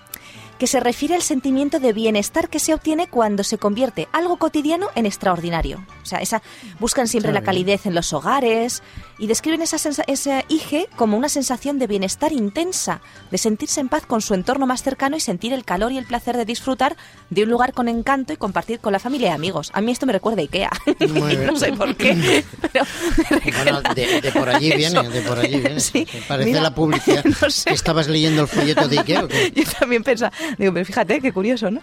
que 0.58 0.68
se 0.68 0.80
refiere 0.80 1.16
al 1.16 1.22
sentimiento 1.22 1.80
de 1.80 1.94
bienestar 1.94 2.50
que 2.50 2.60
se 2.60 2.74
obtiene 2.74 3.08
cuando 3.08 3.44
se 3.44 3.58
convierte 3.58 4.08
algo 4.12 4.38
cotidiano 4.38 4.88
en 4.96 5.06
extraordinario. 5.06 5.86
O 6.02 6.06
sea, 6.06 6.20
esa, 6.20 6.42
buscan 6.80 7.08
siempre 7.08 7.32
la 7.32 7.42
calidez 7.42 7.86
en 7.86 7.96
los 7.96 8.14
hogares 8.14 8.84
y 9.18 9.28
describen 9.28 9.62
esa, 9.62 9.78
ese 10.08 10.46
IGE 10.50 10.88
como 10.96 11.18
una 11.18 11.30
sensación 11.30 11.80
de 11.80 11.88
bienestar 11.88 12.32
intensa, 12.32 13.02
de 13.32 13.38
sentirse 13.38 13.80
en 13.80 13.90
paz 13.90 14.06
con 14.06 14.22
su 14.22 14.34
entorno 14.34 14.66
más 14.68 14.84
cercano 14.84 15.16
y 15.16 15.20
sentir 15.20 15.54
el 15.54 15.66
calor 15.66 15.92
y 15.92 15.98
el 15.98 16.06
placer 16.06 16.36
de 16.38 16.46
disfrutar 16.46 16.96
de 17.30 17.44
un 17.44 17.50
lugar 17.50 17.74
con 17.74 17.88
encanto 17.88 18.34
y 18.34 18.38
compartir 18.38 18.80
con 18.80 18.94
la 18.94 19.00
familia 19.00 19.30
y 19.30 19.32
amigos. 19.32 19.72
A 19.74 19.82
mí 19.82 19.92
esto 19.92 20.06
me 20.06 20.14
recuerda 20.14 20.42
a 20.42 20.44
Ikea. 20.44 20.72
No 21.54 21.58
sé 21.58 21.74
por 21.74 21.96
qué, 21.96 22.44
pero 22.62 22.86
Bueno, 23.64 23.82
de, 23.94 24.22
de 24.22 24.32
por 24.32 24.50
allí 24.50 24.72
viene, 24.76 25.00
Eso. 25.00 25.10
de 25.10 25.22
por 25.22 25.40
allí 25.40 25.60
viene. 25.60 25.80
Sí, 25.80 26.08
Parece 26.28 26.50
mira, 26.50 26.62
la 26.62 26.74
publicidad. 26.74 27.24
no 27.42 27.50
sé. 27.50 27.70
que 27.70 27.76
¿Estabas 27.76 28.08
leyendo 28.08 28.42
el 28.44 28.48
folleto 28.48 28.88
de 28.88 29.00
Ikea 29.00 29.24
o 29.26 29.28
qué? 29.28 29.52
Yo 29.56 29.64
también 29.80 30.04
pensaba, 30.04 30.32
digo, 30.58 30.74
pero 30.74 30.86
fíjate, 30.86 31.22
qué 31.22 31.32
curioso, 31.32 31.70
¿no? 31.70 31.82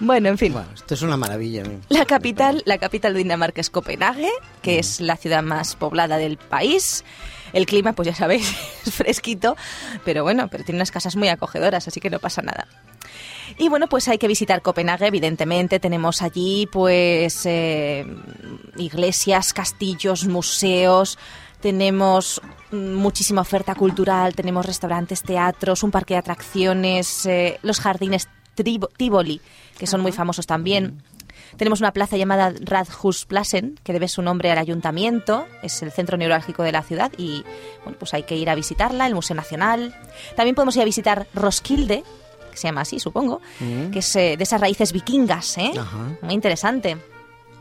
Bueno, 0.00 0.28
en 0.28 0.38
fin. 0.38 0.52
Bueno, 0.52 0.68
esto 0.74 0.94
es 0.94 1.02
una 1.02 1.16
maravilla. 1.16 1.62
La 1.88 2.04
capital, 2.04 2.62
la 2.66 2.78
capital 2.78 3.12
de 3.12 3.18
Dinamarca 3.18 3.60
es 3.60 3.70
Copenhague, 3.70 4.30
que 4.62 4.78
es 4.78 5.00
la 5.00 5.16
ciudad 5.16 5.42
más 5.42 5.76
poblada 5.76 6.16
del 6.16 6.36
país. 6.64 7.04
El 7.52 7.66
clima, 7.66 7.92
pues 7.92 8.08
ya 8.08 8.14
sabéis, 8.14 8.52
es 8.86 8.94
fresquito, 8.94 9.56
pero 10.04 10.24
bueno, 10.24 10.48
pero 10.48 10.64
tiene 10.64 10.78
unas 10.78 10.90
casas 10.90 11.14
muy 11.14 11.28
acogedoras, 11.28 11.86
así 11.86 12.00
que 12.00 12.10
no 12.10 12.18
pasa 12.18 12.42
nada. 12.42 12.66
Y 13.58 13.68
bueno, 13.68 13.86
pues 13.86 14.08
hay 14.08 14.18
que 14.18 14.26
visitar 14.26 14.62
Copenhague, 14.62 15.06
evidentemente. 15.06 15.78
Tenemos 15.78 16.22
allí, 16.22 16.66
pues, 16.72 17.46
eh, 17.46 18.04
iglesias, 18.76 19.52
castillos, 19.52 20.26
museos. 20.26 21.18
tenemos 21.60 22.42
mm, 22.72 22.94
muchísima 22.94 23.40
oferta 23.40 23.74
cultural, 23.74 24.34
tenemos 24.34 24.66
restaurantes, 24.66 25.22
teatros, 25.22 25.82
un 25.82 25.90
parque 25.90 26.14
de 26.14 26.18
atracciones, 26.18 27.24
eh, 27.26 27.58
los 27.62 27.80
jardines 27.80 28.28
Tivoli, 28.54 29.40
que 29.78 29.86
son 29.86 30.00
muy 30.00 30.12
famosos 30.12 30.46
también. 30.46 31.02
Tenemos 31.56 31.80
una 31.80 31.92
plaza 31.92 32.16
llamada 32.16 32.52
Radhusplassen, 32.60 33.78
que 33.82 33.92
debe 33.92 34.08
su 34.08 34.22
nombre 34.22 34.50
al 34.50 34.58
ayuntamiento, 34.58 35.46
es 35.62 35.82
el 35.82 35.92
centro 35.92 36.16
neurálgico 36.16 36.62
de 36.62 36.72
la 36.72 36.82
ciudad 36.82 37.12
y 37.16 37.44
bueno, 37.84 37.98
pues 37.98 38.14
hay 38.14 38.24
que 38.24 38.36
ir 38.36 38.50
a 38.50 38.54
visitarla, 38.54 39.06
el 39.06 39.14
Museo 39.14 39.36
Nacional. 39.36 39.94
También 40.36 40.54
podemos 40.54 40.76
ir 40.76 40.82
a 40.82 40.84
visitar 40.84 41.26
Roskilde, 41.34 42.02
que 42.50 42.56
se 42.56 42.68
llama 42.68 42.82
así, 42.82 42.98
supongo, 43.00 43.40
que 43.92 43.98
es 43.98 44.16
eh, 44.16 44.36
de 44.36 44.44
esas 44.44 44.60
raíces 44.60 44.92
vikingas, 44.92 45.58
¿eh? 45.58 45.72
Ajá. 45.78 46.16
Muy 46.22 46.34
interesante. 46.34 46.98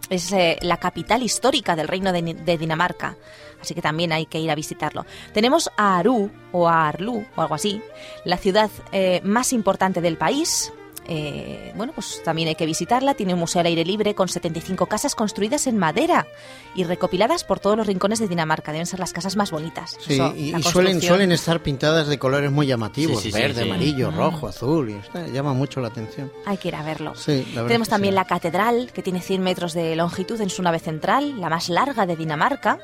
Es 0.09 0.31
eh, 0.31 0.57
la 0.61 0.77
capital 0.77 1.23
histórica 1.23 1.75
del 1.75 1.87
reino 1.87 2.11
de, 2.11 2.21
de 2.21 2.57
Dinamarca, 2.57 3.15
así 3.61 3.73
que 3.73 3.81
también 3.81 4.11
hay 4.11 4.25
que 4.25 4.39
ir 4.39 4.51
a 4.51 4.55
visitarlo. 4.55 5.05
Tenemos 5.33 5.71
a 5.77 5.97
Aru 5.97 6.29
o 6.51 6.67
a 6.67 6.89
Arlu 6.89 7.25
o 7.35 7.41
algo 7.41 7.55
así, 7.55 7.81
la 8.25 8.37
ciudad 8.37 8.69
eh, 8.91 9.21
más 9.23 9.53
importante 9.53 10.01
del 10.01 10.17
país. 10.17 10.73
Eh, 11.07 11.73
bueno, 11.75 11.91
pues 11.93 12.21
también 12.23 12.47
hay 12.47 12.55
que 12.55 12.65
visitarla. 12.65 13.13
Tiene 13.13 13.33
un 13.33 13.39
museo 13.39 13.59
al 13.59 13.65
aire 13.67 13.83
libre 13.83 14.15
con 14.15 14.29
75 14.29 14.85
casas 14.85 15.15
construidas 15.15 15.67
en 15.67 15.77
madera 15.77 16.27
y 16.75 16.83
recopiladas 16.85 17.43
por 17.43 17.59
todos 17.59 17.75
los 17.77 17.87
rincones 17.87 18.19
de 18.19 18.27
Dinamarca. 18.27 18.71
Deben 18.71 18.85
ser 18.87 18.99
las 18.99 19.11
casas 19.13 19.35
más 19.35 19.51
bonitas. 19.51 19.97
Sí, 19.99 20.13
Eso, 20.13 20.33
y, 20.35 20.55
y 20.55 20.63
suelen, 20.63 21.01
suelen 21.01 21.31
estar 21.31 21.61
pintadas 21.61 22.07
de 22.07 22.17
colores 22.17 22.51
muy 22.51 22.67
llamativos, 22.67 23.21
Sí, 23.21 23.31
sí, 23.31 23.37
verde, 23.37 23.63
sí. 23.63 23.69
amarillo, 23.69 24.11
Mm. 24.11 24.15
rojo, 24.17 24.47
azul, 24.47 24.89
y 24.89 24.93
está- 24.93 25.27
llama 25.27 25.53
mucho 25.53 25.81
la 25.81 25.89
atención. 25.89 26.31
Hay 26.45 26.57
que 26.57 26.69
ir 26.69 26.75
a 26.75 26.83
verlo. 26.83 27.15
Sí, 27.15 27.43
la 27.49 27.61
verdad 27.61 27.67
Tenemos 27.67 27.89
también 27.89 28.13
sí. 28.13 28.15
la 28.15 28.25
catedral, 28.25 28.91
que 28.93 29.01
tiene 29.01 29.21
100 29.21 29.41
metros 29.41 29.73
de 29.73 29.95
longitud 29.95 30.39
en 30.41 30.49
su 30.49 30.61
nave 30.63 30.79
central, 30.79 31.39
la 31.41 31.49
más 31.49 31.69
larga 31.69 32.05
de 32.05 32.15
Dinamarca. 32.15 32.79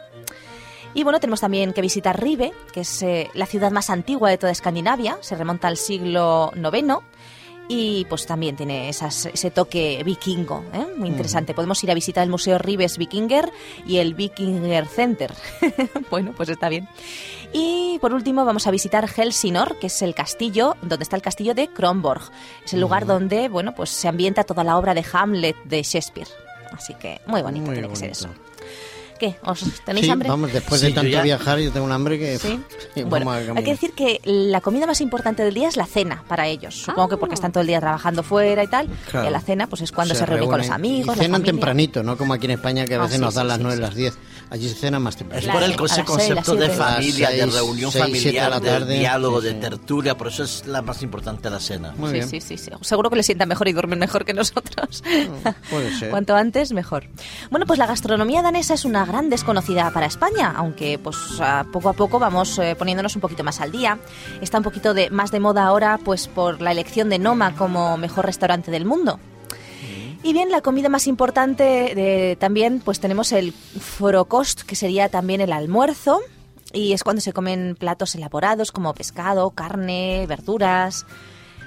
Y 0.93 1.03
bueno, 1.03 1.19
tenemos 1.19 1.39
también 1.41 1.71
que 1.71 1.81
visitar 1.81 2.19
Ribe, 2.21 2.51
que 2.73 2.81
es 2.81 3.01
eh, 3.03 3.29
la 3.35 3.45
ciudad 3.45 3.71
más 3.71 3.89
antigua 3.91 4.29
de 4.31 4.38
toda 4.39 4.51
Escandinavia, 4.51 5.17
se 5.21 5.35
remonta 5.35 5.67
al 5.67 5.77
siglo 5.77 6.51
IX. 6.55 6.95
Y 7.71 8.05
pues 8.05 8.25
también 8.25 8.55
tiene 8.55 8.89
esas- 8.89 9.27
ese 9.27 9.51
toque 9.51 10.01
vikingo, 10.03 10.65
¿eh? 10.73 10.88
muy 10.97 11.07
interesante. 11.09 11.53
Podemos 11.53 11.81
ir 11.83 11.91
a 11.91 11.93
visitar 11.93 12.23
el 12.23 12.29
Museo 12.31 12.57
Ribes 12.57 12.97
Vikinger 12.97 13.51
y 13.85 13.97
el 13.97 14.15
Vikinger 14.15 14.88
Center. 14.88 15.31
bueno, 16.09 16.33
pues 16.35 16.49
está 16.49 16.67
bien. 16.67 16.89
Y 17.53 17.99
por 18.01 18.11
último 18.13 18.43
vamos 18.43 18.65
a 18.65 18.71
visitar 18.71 19.07
Helsingor, 19.07 19.77
que 19.77 19.85
es 19.88 20.01
el 20.01 20.15
castillo, 20.15 20.77
donde 20.81 21.03
está 21.03 21.15
el 21.15 21.21
castillo 21.21 21.53
de 21.53 21.67
Kronborg. 21.67 22.23
Es 22.65 22.73
el 22.73 22.81
lugar 22.81 23.05
donde, 23.05 23.49
bueno, 23.49 23.75
pues 23.75 23.91
se 23.91 24.07
ambienta 24.07 24.43
toda 24.43 24.63
la 24.63 24.75
obra 24.77 24.95
de 24.95 25.05
Hamlet 25.13 25.55
de 25.65 25.83
Shakespeare. 25.83 26.27
Así 26.71 26.95
que 26.95 27.21
muy 27.27 27.43
bonito 27.43 27.67
Muy 27.67 27.75
tiene 27.75 27.89
que 27.89 27.95
ser 27.95 28.09
eso. 28.11 28.29
¿Qué? 29.19 29.35
¿Os 29.43 29.63
tenéis 29.85 30.05
Sí, 30.05 30.11
hambre? 30.11 30.29
vamos, 30.29 30.53
después 30.53 30.79
Sí, 30.81 30.88
de 30.88 30.93
tanto 30.93 31.09
ya- 31.11 31.21
viajar, 31.21 31.59
yo 31.59 31.71
tengo 31.71 31.85
un 31.85 31.91
hambre 31.91 32.17
que... 32.17 32.39
Sí. 32.39 32.59
Sí, 32.95 33.03
Bueno, 33.03 33.25
vamos 33.25 33.49
a 33.49 33.59
hay 33.59 33.63
que 33.65 33.71
decir 33.71 33.91
que 33.93 34.21
la 34.23 34.61
comida 34.61 34.85
más 34.88 35.01
importante 35.01 35.43
del 35.43 35.53
día 35.53 35.67
es 35.67 35.75
la 35.77 35.85
cena 35.85 36.23
para 36.27 36.47
ellos. 36.47 36.75
Supongo 36.75 37.09
que 37.09 37.17
porque 37.17 37.35
están 37.35 37.51
todo 37.51 37.61
el 37.61 37.67
día 37.67 37.79
trabajando 37.81 38.23
fuera 38.23 38.63
y 38.63 38.67
tal. 38.67 38.88
Claro. 39.11 39.25
Y 39.25 39.27
a 39.27 39.31
la 39.31 39.41
cena, 39.41 39.67
pues 39.67 39.81
es 39.81 39.91
cuando 39.91 40.15
se, 40.15 40.25
reúnen 40.25 40.49
con 40.49 40.57
los 40.59 40.69
amigos. 40.69 41.05
Y 41.05 41.07
la 41.07 41.15
cenan 41.15 41.31
familia. 41.41 41.51
tempranito, 41.51 42.01
no 42.03 42.17
como 42.17 42.33
aquí 42.33 42.45
en 42.45 42.51
España 42.51 42.85
que 42.85 42.95
a 42.95 42.99
Ah, 42.99 43.01
veces 43.01 43.17
sí, 43.17 43.21
nos 43.21 43.33
dan 43.35 43.43
sí, 43.43 43.47
las 43.49 43.57
sí, 43.57 43.63
9, 43.63 43.75
sí. 43.75 43.81
las 43.81 43.95
10. 43.95 44.17
Allí 44.51 44.67
se 44.69 44.75
cena 44.75 44.99
más 44.99 45.13
Es 45.13 45.17
temprano. 45.19 45.43
Claro, 45.43 45.59
por 45.59 45.63
el 45.85 45.91
ese 45.91 46.03
concepto 46.05 46.55
de 46.55 46.69
familia, 46.69 47.29
de 47.29 47.45
reunión 47.45 47.91
familiar, 47.91 48.59
de 48.61 48.69
tarde. 48.69 48.97
diálogo, 48.99 49.41
Sí, 49.41 49.47
de 49.47 49.53
tertulia, 49.55 50.17
por 50.17 50.27
eso 50.29 50.43
es 50.43 50.65
la 50.65 50.81
más 50.81 51.03
importante 51.03 51.49
la 51.49 51.59
cena. 51.59 51.93
Muy 51.97 52.07
sí, 52.09 52.13
bien. 52.13 52.29
sí, 52.29 52.41
sí, 52.41 52.57
sí. 52.57 52.71
Seguro 52.81 53.09
que 53.09 53.17
les 53.17 53.25
sientan 53.27 53.47
mejor 53.49 53.67
y 53.67 53.73
duermen 53.73 53.99
mejor 53.99 54.25
que 54.25 54.33
nosotros. 54.33 55.03
Puede 55.69 55.95
ser. 55.99 56.09
Cuanto 56.09 56.35
antes, 56.35 56.71
mejor. 56.71 57.03
Bueno, 57.51 57.65
pues 57.67 57.77
la 57.77 57.85
gastronomía 57.85 58.41
danesa 58.41 58.73
es 58.73 58.85
una 58.85 59.05
gran 59.09 59.29
desconocida 59.29 59.91
para 59.91 60.05
España, 60.05 60.53
aunque 60.55 60.97
pues 60.97 61.17
poco 61.73 61.89
a 61.89 61.93
poco 61.93 62.17
vamos 62.19 62.57
eh, 62.59 62.75
poniéndonos 62.77 63.15
un 63.15 63.21
poquito 63.21 63.43
más 63.43 63.59
al 63.59 63.71
día. 63.71 63.99
Está 64.41 64.57
un 64.59 64.63
poquito 64.63 64.93
de, 64.93 65.09
más 65.09 65.31
de 65.31 65.41
moda 65.41 65.65
ahora 65.65 65.99
pues 66.03 66.27
por 66.29 66.61
la 66.61 66.71
elección 66.71 67.09
de 67.09 67.19
Noma 67.19 67.55
como 67.55 67.97
mejor 67.97 68.25
restaurante 68.25 68.71
del 68.71 68.85
mundo. 68.85 69.19
Y 70.23 70.33
bien, 70.33 70.51
la 70.51 70.61
comida 70.61 70.89
más 70.89 71.07
importante 71.07 71.63
de- 71.95 72.37
también, 72.39 72.81
pues 72.83 72.99
tenemos 72.99 73.31
el 73.31 73.53
frokost, 73.53 74.63
que 74.63 74.75
sería 74.75 75.07
también 75.07 75.39
el 75.39 75.53
almuerzo, 75.53 76.19
y 76.73 76.91
es 76.91 77.03
cuando 77.03 77.21
se 77.21 77.31
comen 77.31 77.77
platos 77.79 78.15
elaborados 78.15 78.71
como 78.73 78.93
pescado, 78.93 79.49
carne, 79.51 80.25
verduras. 80.27 81.05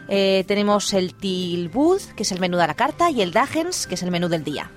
Eh, 0.08 0.44
tenemos 0.46 0.92
el 0.92 1.14
tilbud, 1.14 2.02
que 2.14 2.24
es 2.24 2.32
el 2.32 2.40
menú 2.40 2.58
de 2.58 2.66
la 2.66 2.74
carta, 2.74 3.10
y 3.10 3.22
el 3.22 3.32
dagens, 3.32 3.86
que 3.86 3.94
es 3.94 4.02
el 4.02 4.10
menú 4.10 4.28
del 4.28 4.44
día. 4.44 4.70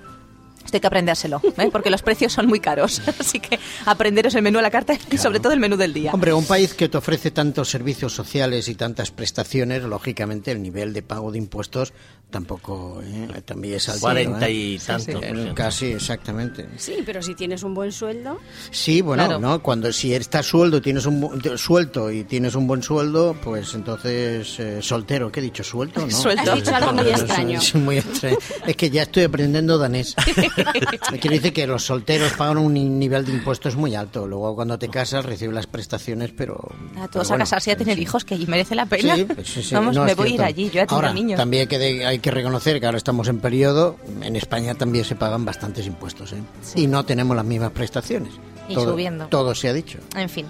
Esto 0.66 0.76
hay 0.76 0.80
que 0.80 0.86
aprendérselo, 0.88 1.40
¿eh? 1.58 1.68
porque 1.72 1.90
los 1.90 2.02
precios 2.02 2.32
son 2.32 2.46
muy 2.46 2.60
caros. 2.60 3.00
Así 3.20 3.40
que 3.40 3.58
aprenderos 3.86 4.34
el 4.34 4.42
menú 4.42 4.58
a 4.58 4.62
la 4.62 4.70
carta 4.70 4.98
y 5.10 5.16
sobre 5.16 5.40
todo 5.40 5.52
el 5.52 5.60
menú 5.60 5.76
del 5.76 5.94
día. 5.94 6.10
Hombre, 6.12 6.32
un 6.32 6.44
país 6.44 6.74
que 6.74 6.88
te 6.88 6.98
ofrece 6.98 7.30
tantos 7.30 7.70
servicios 7.70 8.12
sociales 8.12 8.68
y 8.68 8.74
tantas 8.74 9.10
prestaciones, 9.10 9.84
lógicamente 9.84 10.50
el 10.50 10.60
nivel 10.60 10.92
de 10.92 11.02
pago 11.02 11.32
de 11.32 11.38
impuestos 11.38 11.92
tampoco 12.30 13.00
eh, 13.02 13.40
también 13.44 13.74
es 13.74 13.88
alto. 13.88 14.00
40 14.02 14.46
¿eh? 14.48 14.52
y 14.52 14.78
tanto. 14.78 15.12
por 15.12 15.22
ciento. 15.24 15.54
Casi, 15.54 15.86
exactamente. 15.92 16.66
Sí, 16.76 16.96
pero 17.06 17.22
si 17.22 17.34
tienes 17.34 17.62
un 17.62 17.72
buen 17.74 17.92
sueldo, 17.92 18.38
Sí, 18.70 19.00
bueno, 19.00 19.24
Claro. 19.26 19.40
¿no? 19.40 19.62
Cuando 19.62 19.92
si 19.92 20.12
estás 20.14 20.44
sueldo, 20.46 20.80
tienes 20.82 21.06
un 21.06 21.22
bu- 21.22 21.56
suelto 21.56 22.10
y 22.10 22.24
tienes 22.24 22.54
un 22.54 22.66
buen 22.66 22.82
sueldo, 22.82 23.36
pues 23.42 23.74
entonces 23.74 24.58
eh, 24.60 24.82
soltero, 24.82 25.30
¿qué 25.32 25.40
he 25.40 25.42
dicho? 25.44 25.64
¿Suelto? 25.64 26.00
¿no? 26.06 26.10
Suelto. 26.10 26.52
Has 26.52 26.58
dicho 26.58 26.74
algo 26.74 26.92
muy 26.92 27.08
Es- 27.08 27.20
extraño. 27.20 27.58
Es, 27.58 27.74
muy 27.74 27.98
extraño. 27.98 28.36
Es 28.66 28.76
que 28.76 28.90
ya 28.90 29.02
estoy 29.02 29.22
aprendiendo 29.24 29.78
danés. 29.78 30.14
Quiere 31.20 31.36
decir 31.36 31.52
que 31.52 31.66
los 31.66 31.84
solteros 31.84 32.32
pagan 32.32 32.58
un 32.58 32.74
ni- 32.74 32.84
nivel 32.88 33.24
de 33.24 33.32
impuestos 33.32 33.76
muy 33.76 33.94
alto. 33.94 34.26
Luego 34.26 34.54
cuando 34.54 34.78
te 34.78 34.88
casas 34.88 35.24
recibes 35.24 35.54
las 35.54 35.66
prestaciones, 35.66 36.32
pero... 36.36 36.54
A 36.54 36.94
pero 36.94 37.08
todos 37.08 37.28
bueno, 37.28 37.42
a 37.42 37.44
casarse 37.46 37.70
y 37.70 37.72
a 37.72 37.76
tener 37.76 37.96
sí. 37.96 38.02
hich, 38.02 38.24
que 38.24 38.34
allí 38.34 38.46
merece 38.46 38.74
la 38.74 38.86
pena. 38.86 39.14
Sí, 39.16 39.24
pues 39.24 39.48
sí, 39.48 39.62
sí. 39.62 39.74
Vamos, 39.74 39.94
No, 39.96 40.04
me 40.04 40.14
voy 40.14 40.32
a 40.32 40.34
ir 40.34 40.42
allí, 40.42 40.64
yo 40.66 40.72
ya 40.74 40.86
tengo 40.86 40.96
Ahora, 40.96 41.12
niños. 41.12 41.36
también 41.38 41.68
que, 41.68 41.78
de- 41.78 42.04
hay 42.06 42.15
que 42.18 42.30
reconocer 42.30 42.80
que 42.80 42.86
ahora 42.86 42.98
estamos 42.98 43.28
en 43.28 43.40
periodo, 43.40 43.96
en 44.22 44.36
España 44.36 44.74
también 44.74 45.04
se 45.04 45.14
pagan 45.16 45.44
bastantes 45.44 45.86
impuestos, 45.86 46.32
¿eh? 46.32 46.42
Y 46.74 46.86
no 46.86 47.04
tenemos 47.04 47.36
las 47.36 47.44
mismas 47.44 47.70
prestaciones. 47.72 48.32
Y 48.68 48.74
todo, 48.74 48.90
subiendo. 48.92 49.26
Todo 49.28 49.54
se 49.54 49.68
ha 49.68 49.72
dicho. 49.72 49.98
En 50.16 50.28
fin, 50.28 50.44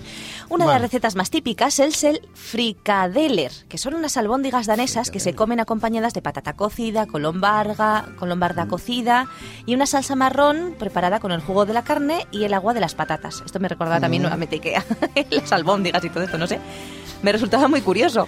una 0.48 0.64
de 0.64 0.68
Bueno. 0.68 0.72
las 0.72 0.80
recetas 0.80 1.16
más 1.16 1.28
típicas 1.28 1.78
es 1.80 2.02
el 2.02 2.22
frikadeler, 2.34 3.52
que 3.68 3.76
son 3.76 3.92
unas 3.92 4.16
albóndigas 4.16 4.66
danesas 4.66 5.10
que 5.10 5.20
se 5.20 5.34
comen 5.34 5.60
acompañadas 5.60 6.14
de 6.14 6.22
patata 6.22 6.54
cocida, 6.54 7.04
colombarga, 7.06 8.06
colombarda 8.18 8.66
cocida 8.68 9.28
y 9.66 9.74
una 9.74 9.84
salsa 9.86 10.16
marrón 10.16 10.74
preparada 10.78 11.20
con 11.20 11.30
el 11.30 11.42
jugo 11.42 11.66
de 11.66 11.74
la 11.74 11.84
carne 11.84 12.26
y 12.30 12.44
el 12.44 12.54
agua 12.54 12.72
de 12.72 12.80
las 12.80 12.94
patatas. 12.94 13.42
Esto 13.44 13.60
me 13.60 13.68
recordaba 13.68 14.00
también 14.00 14.22
nuevamente 14.22 14.56
Ikea, 14.56 14.84
las 15.30 15.52
albóndigas 15.52 16.02
y 16.04 16.08
todo 16.08 16.22
esto, 16.24 16.38
no 16.38 16.46
sé. 16.46 16.58
Me 17.22 17.32
resultaba 17.32 17.68
muy 17.68 17.82
curioso. 17.82 18.26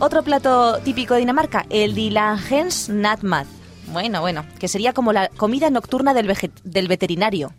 Otro 0.00 0.22
plato 0.22 0.78
típico 0.84 1.14
de 1.14 1.20
Dinamarca, 1.20 1.66
el 1.70 1.94
dilangens 1.94 2.88
natmad. 2.88 3.46
Bueno, 3.92 4.20
bueno, 4.20 4.44
que 4.60 4.68
sería 4.68 4.92
como 4.92 5.12
la 5.12 5.28
comida 5.28 5.70
nocturna 5.70 6.14
del, 6.14 6.26
veterinario. 6.88 7.52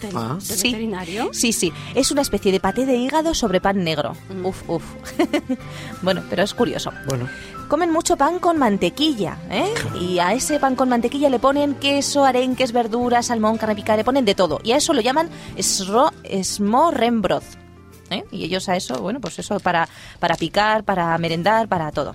del, 0.00 0.16
Ah. 0.16 0.34
del 0.34 0.40
Sí. 0.42 0.68
veterinario. 0.72 1.30
Sí, 1.32 1.52
sí, 1.52 1.72
es 1.94 2.10
una 2.10 2.22
especie 2.22 2.52
de 2.52 2.60
paté 2.60 2.86
de 2.86 2.96
hígado 2.96 3.34
sobre 3.34 3.60
pan 3.60 3.82
negro. 3.84 4.14
Uf, 4.44 4.62
uf. 4.68 4.82
bueno, 6.02 6.22
pero 6.30 6.42
es 6.42 6.54
curioso. 6.54 6.92
Bueno, 7.06 7.28
Comen 7.68 7.90
mucho 7.90 8.16
pan 8.18 8.38
con 8.38 8.58
mantequilla, 8.58 9.38
¿eh? 9.50 9.72
Y 9.98 10.18
a 10.18 10.34
ese 10.34 10.58
pan 10.60 10.76
con 10.76 10.90
mantequilla 10.90 11.30
le 11.30 11.38
ponen 11.38 11.74
queso, 11.76 12.24
arenques, 12.26 12.70
verduras, 12.72 13.26
salmón, 13.26 13.56
carne 13.56 13.74
picada, 13.74 13.96
le 13.96 14.04
ponen 14.04 14.26
de 14.26 14.34
todo. 14.34 14.60
Y 14.62 14.72
a 14.72 14.76
eso 14.76 14.92
lo 14.92 15.00
llaman 15.00 15.30
sro, 15.58 16.10
smorrenbrod. 16.42 17.42
¿Eh? 18.12 18.24
Y 18.30 18.44
ellos 18.44 18.68
a 18.68 18.76
eso, 18.76 19.00
bueno, 19.02 19.20
pues 19.20 19.38
eso 19.38 19.58
para, 19.60 19.88
para 20.20 20.36
picar, 20.36 20.84
para 20.84 21.16
merendar, 21.18 21.68
para 21.68 21.90
todo. 21.92 22.14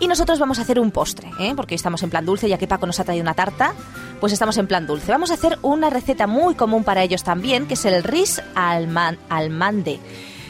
Y 0.00 0.08
nosotros 0.08 0.40
vamos 0.40 0.58
a 0.58 0.62
hacer 0.62 0.80
un 0.80 0.90
postre, 0.90 1.30
¿eh? 1.38 1.52
porque 1.54 1.76
estamos 1.76 2.02
en 2.02 2.10
plan 2.10 2.26
dulce, 2.26 2.48
ya 2.48 2.58
que 2.58 2.66
Paco 2.66 2.86
nos 2.86 2.98
ha 2.98 3.04
traído 3.04 3.22
una 3.22 3.34
tarta, 3.34 3.72
pues 4.20 4.32
estamos 4.32 4.56
en 4.58 4.66
plan 4.66 4.84
dulce. 4.86 5.12
Vamos 5.12 5.30
a 5.30 5.34
hacer 5.34 5.58
una 5.62 5.90
receta 5.90 6.26
muy 6.26 6.56
común 6.56 6.82
para 6.82 7.02
ellos 7.04 7.22
también, 7.22 7.68
que 7.68 7.74
es 7.74 7.84
el 7.84 8.02
ris 8.02 8.42
alman- 8.56 9.18
almande. 9.28 10.00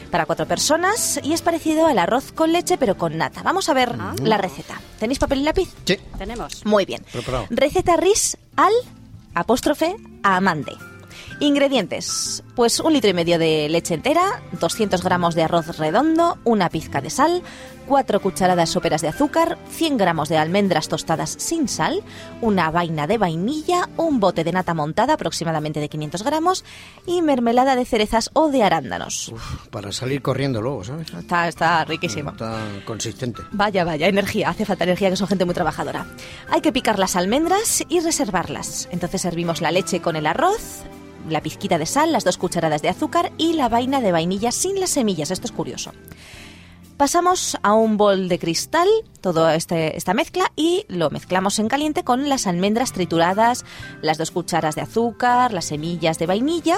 Para 0.09 0.25
cuatro 0.27 0.47
personas 0.47 1.19
y 1.23 1.33
es 1.33 1.41
parecido 1.41 1.87
al 1.87 1.97
arroz 1.97 2.31
con 2.33 2.51
leche, 2.53 2.77
pero 2.77 2.97
con 2.97 3.17
nata. 3.17 3.41
Vamos 3.43 3.67
a 3.69 3.73
ver 3.73 3.95
la 4.21 4.37
receta. 4.37 4.79
¿Tenéis 4.99 5.17
papel 5.19 5.39
y 5.39 5.43
lápiz? 5.43 5.69
sí. 5.85 5.97
Tenemos. 6.19 6.63
Muy 6.65 6.85
bien. 6.85 7.03
Preparado. 7.11 7.47
Receta 7.49 7.97
ris 7.97 8.37
al 8.55 8.73
apóstrofe 9.33 9.95
amande. 10.21 10.73
Ingredientes: 11.39 12.43
pues 12.55 12.79
un 12.79 12.93
litro 12.93 13.09
y 13.09 13.13
medio 13.13 13.39
de 13.39 13.67
leche 13.69 13.95
entera, 13.95 14.41
200 14.59 15.03
gramos 15.03 15.35
de 15.35 15.43
arroz 15.43 15.77
redondo, 15.77 16.37
una 16.43 16.69
pizca 16.69 17.01
de 17.01 17.09
sal, 17.09 17.41
4 17.87 18.21
cucharadas 18.21 18.69
soperas 18.69 19.01
de 19.01 19.07
azúcar, 19.07 19.57
100 19.69 19.97
gramos 19.97 20.29
de 20.29 20.37
almendras 20.37 20.87
tostadas 20.87 21.35
sin 21.37 21.67
sal, 21.67 22.03
una 22.41 22.71
vaina 22.71 23.07
de 23.07 23.17
vainilla, 23.17 23.89
un 23.97 24.19
bote 24.19 24.43
de 24.43 24.51
nata 24.51 24.73
montada 24.73 25.13
aproximadamente 25.13 25.79
de 25.79 25.89
500 25.89 26.23
gramos 26.23 26.65
y 27.05 27.21
mermelada 27.21 27.75
de 27.75 27.85
cerezas 27.85 28.29
o 28.33 28.49
de 28.49 28.63
arándanos. 28.63 29.29
Uf, 29.29 29.67
para 29.69 29.91
salir 29.91 30.21
corriendo 30.21 30.61
luego, 30.61 30.83
¿sabes? 30.83 31.13
Está, 31.13 31.47
está 31.47 31.83
riquísimo. 31.85 32.31
Está 32.31 32.59
consistente. 32.85 33.41
Vaya, 33.51 33.83
vaya, 33.83 34.07
energía, 34.07 34.49
hace 34.49 34.65
falta 34.65 34.83
energía, 34.83 35.09
que 35.09 35.17
son 35.17 35.27
gente 35.27 35.45
muy 35.45 35.53
trabajadora. 35.53 36.05
Hay 36.49 36.61
que 36.61 36.71
picar 36.71 36.99
las 36.99 37.15
almendras 37.15 37.83
y 37.89 37.99
reservarlas. 37.99 38.87
Entonces 38.91 39.21
servimos 39.21 39.61
la 39.61 39.71
leche 39.71 40.01
con 40.01 40.15
el 40.15 40.27
arroz, 40.27 40.83
la 41.29 41.41
pizquita 41.41 41.77
de 41.77 41.85
sal, 41.85 42.11
las 42.11 42.23
dos 42.23 42.37
cucharadas 42.37 42.81
de 42.81 42.89
azúcar 42.89 43.31
y 43.37 43.53
la 43.53 43.69
vaina 43.69 44.01
de 44.01 44.11
vainilla 44.11 44.51
sin 44.51 44.79
las 44.79 44.91
semillas. 44.91 45.31
Esto 45.31 45.47
es 45.47 45.51
curioso. 45.51 45.91
Pasamos 46.97 47.57
a 47.63 47.73
un 47.73 47.97
bol 47.97 48.29
de 48.29 48.37
cristal 48.37 48.87
toda 49.19 49.55
este, 49.55 49.97
esta 49.97 50.13
mezcla 50.13 50.51
y 50.55 50.85
lo 50.87 51.09
mezclamos 51.09 51.57
en 51.57 51.67
caliente 51.67 52.03
con 52.03 52.29
las 52.29 52.45
almendras 52.45 52.93
trituradas, 52.93 53.65
las 54.01 54.17
dos 54.17 54.31
cucharas 54.31 54.75
de 54.75 54.81
azúcar, 54.81 55.53
las 55.53 55.65
semillas 55.65 56.19
de 56.19 56.27
vainilla 56.27 56.77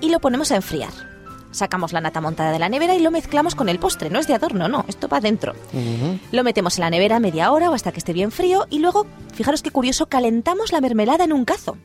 y 0.00 0.10
lo 0.10 0.20
ponemos 0.20 0.52
a 0.52 0.56
enfriar. 0.56 0.92
Sacamos 1.50 1.92
la 1.92 2.00
nata 2.00 2.20
montada 2.20 2.52
de 2.52 2.60
la 2.60 2.68
nevera 2.68 2.94
y 2.94 3.00
lo 3.00 3.10
mezclamos 3.10 3.56
con 3.56 3.68
el 3.68 3.80
postre. 3.80 4.08
No 4.08 4.20
es 4.20 4.28
de 4.28 4.34
adorno, 4.34 4.68
no, 4.68 4.84
esto 4.86 5.08
va 5.08 5.20
dentro. 5.20 5.54
Lo 6.30 6.44
metemos 6.44 6.78
en 6.78 6.82
la 6.82 6.90
nevera 6.90 7.18
media 7.18 7.50
hora 7.50 7.70
o 7.70 7.74
hasta 7.74 7.90
que 7.90 7.98
esté 7.98 8.12
bien 8.12 8.30
frío 8.30 8.66
y 8.70 8.78
luego, 8.78 9.06
fijaros 9.34 9.62
qué 9.62 9.72
curioso, 9.72 10.06
calentamos 10.06 10.70
la 10.70 10.80
mermelada 10.80 11.24
en 11.24 11.32
un 11.32 11.44
cazo. 11.44 11.76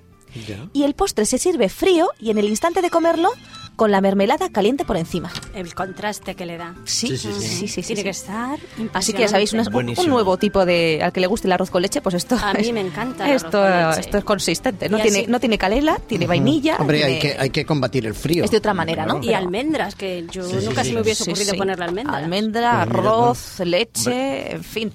Ya. 0.47 0.67
Y 0.73 0.83
el 0.83 0.93
postre 0.95 1.25
se 1.25 1.37
sirve 1.37 1.69
frío 1.69 2.09
y 2.19 2.29
en 2.31 2.37
el 2.37 2.49
instante 2.49 2.81
de 2.81 2.89
comerlo 2.89 3.29
con 3.75 3.91
la 3.91 3.99
mermelada 3.99 4.49
caliente 4.49 4.85
por 4.85 4.95
encima. 4.95 5.29
El 5.53 5.73
contraste 5.75 6.33
que 6.35 6.45
le 6.45 6.55
da. 6.57 6.75
Sí, 6.85 7.09
Sí, 7.09 7.17
sí, 7.17 7.33
sí. 7.33 7.41
sí, 7.41 7.67
sí, 7.67 7.67
sí, 7.67 7.81
Tiene 7.81 7.99
sí. 7.99 8.03
que 8.03 8.09
estar 8.09 8.59
Así 8.93 9.11
que 9.11 9.19
ya 9.23 9.27
sabéis, 9.27 9.51
una- 9.51 9.63
un, 9.67 10.07
nuevo 10.07 10.37
tipo 10.37 10.65
de... 10.65 11.01
Al 11.03 11.11
que 11.11 11.19
le 11.19 11.27
guste 11.27 11.47
el 11.47 11.51
arroz 11.51 11.69
con 11.71 11.81
leche, 11.81 11.99
pues 12.01 12.15
esto... 12.15 12.35
A 12.41 12.53
mí 12.53 12.61
es- 12.67 12.71
me 12.73 12.79
encanta 12.79 13.27
el 13.29 13.35
Esto, 13.35 13.61
arroz 13.61 13.79
con 13.81 13.89
leche. 13.89 13.99
esto 14.01 14.17
es 14.17 14.23
consistente. 14.23 14.87
No 14.89 14.97
Y 14.99 15.01
tiene, 15.01 15.19
así- 15.19 15.27
no 15.27 15.39
tiene 15.41 15.57
canela, 15.57 15.99
tiene 16.07 16.25
vainilla. 16.25 16.77
Hombre, 16.79 17.03
hay 17.03 17.19
que, 17.19 17.35
hay 17.37 17.49
que 17.49 17.65
combatir 17.65 18.05
el 18.05 18.13
frío. 18.15 18.45
Es 18.45 18.51
de 18.51 18.57
otra 18.57 18.73
manera, 18.73 19.05
¿no? 19.05 19.21
Y 19.21 19.33
almendras, 19.33 19.95
que 19.95 20.25
yo 20.31 20.43
nunca 20.43 20.83
sí. 20.83 20.89
se 20.89 20.95
me 20.95 21.01
hubiese 21.01 21.25
Sí, 21.25 21.31
ocurrido 21.31 21.51
sí. 21.51 21.57
ponerle 21.57 21.83
almendras. 21.85 22.15
Almendra, 22.23 22.85
Pues 22.89 22.97
arroz, 22.99 23.59
leche, 23.65 24.51
en 24.55 24.63
fin. 24.63 24.93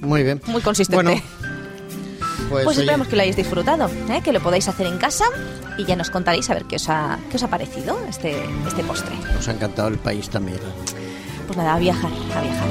Muy 0.00 0.22
bien. 0.22 0.42
Muy 0.48 0.60
consistente. 0.60 1.02
Bueno, 1.02 1.22
pues, 2.52 2.64
Pues 2.64 2.76
oye, 2.76 2.84
esperamos 2.84 3.08
que 3.08 3.16
lo 3.16 3.22
hayáis 3.22 3.36
disfrutado, 3.36 3.90
¿eh? 4.10 4.20
que 4.22 4.32
lo 4.32 4.40
podáis 4.40 4.68
hacer 4.68 4.86
en 4.86 4.98
casa 4.98 5.24
y 5.78 5.84
ya 5.84 5.96
nos 5.96 6.10
contaréis 6.10 6.48
a 6.50 6.54
ver 6.54 6.64
qué 6.64 6.76
os 6.76 6.88
ha, 6.88 7.18
qué 7.30 7.36
os 7.36 7.42
ha 7.42 7.48
parecido 7.48 7.98
este, 8.08 8.36
este 8.66 8.84
postre. 8.84 9.14
nos 9.34 9.48
ha 9.48 9.52
encantado 9.52 9.88
el 9.88 9.98
país 9.98 10.28
también. 10.28 10.58
Pues 11.46 11.56
nada, 11.56 11.74
a 11.74 11.78
viajar, 11.78 12.10
a 12.10 12.40
viajar. 12.40 12.68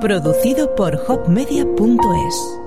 Producido 0.00 0.74
por 0.74 1.02
hopmedia.es 1.08 2.63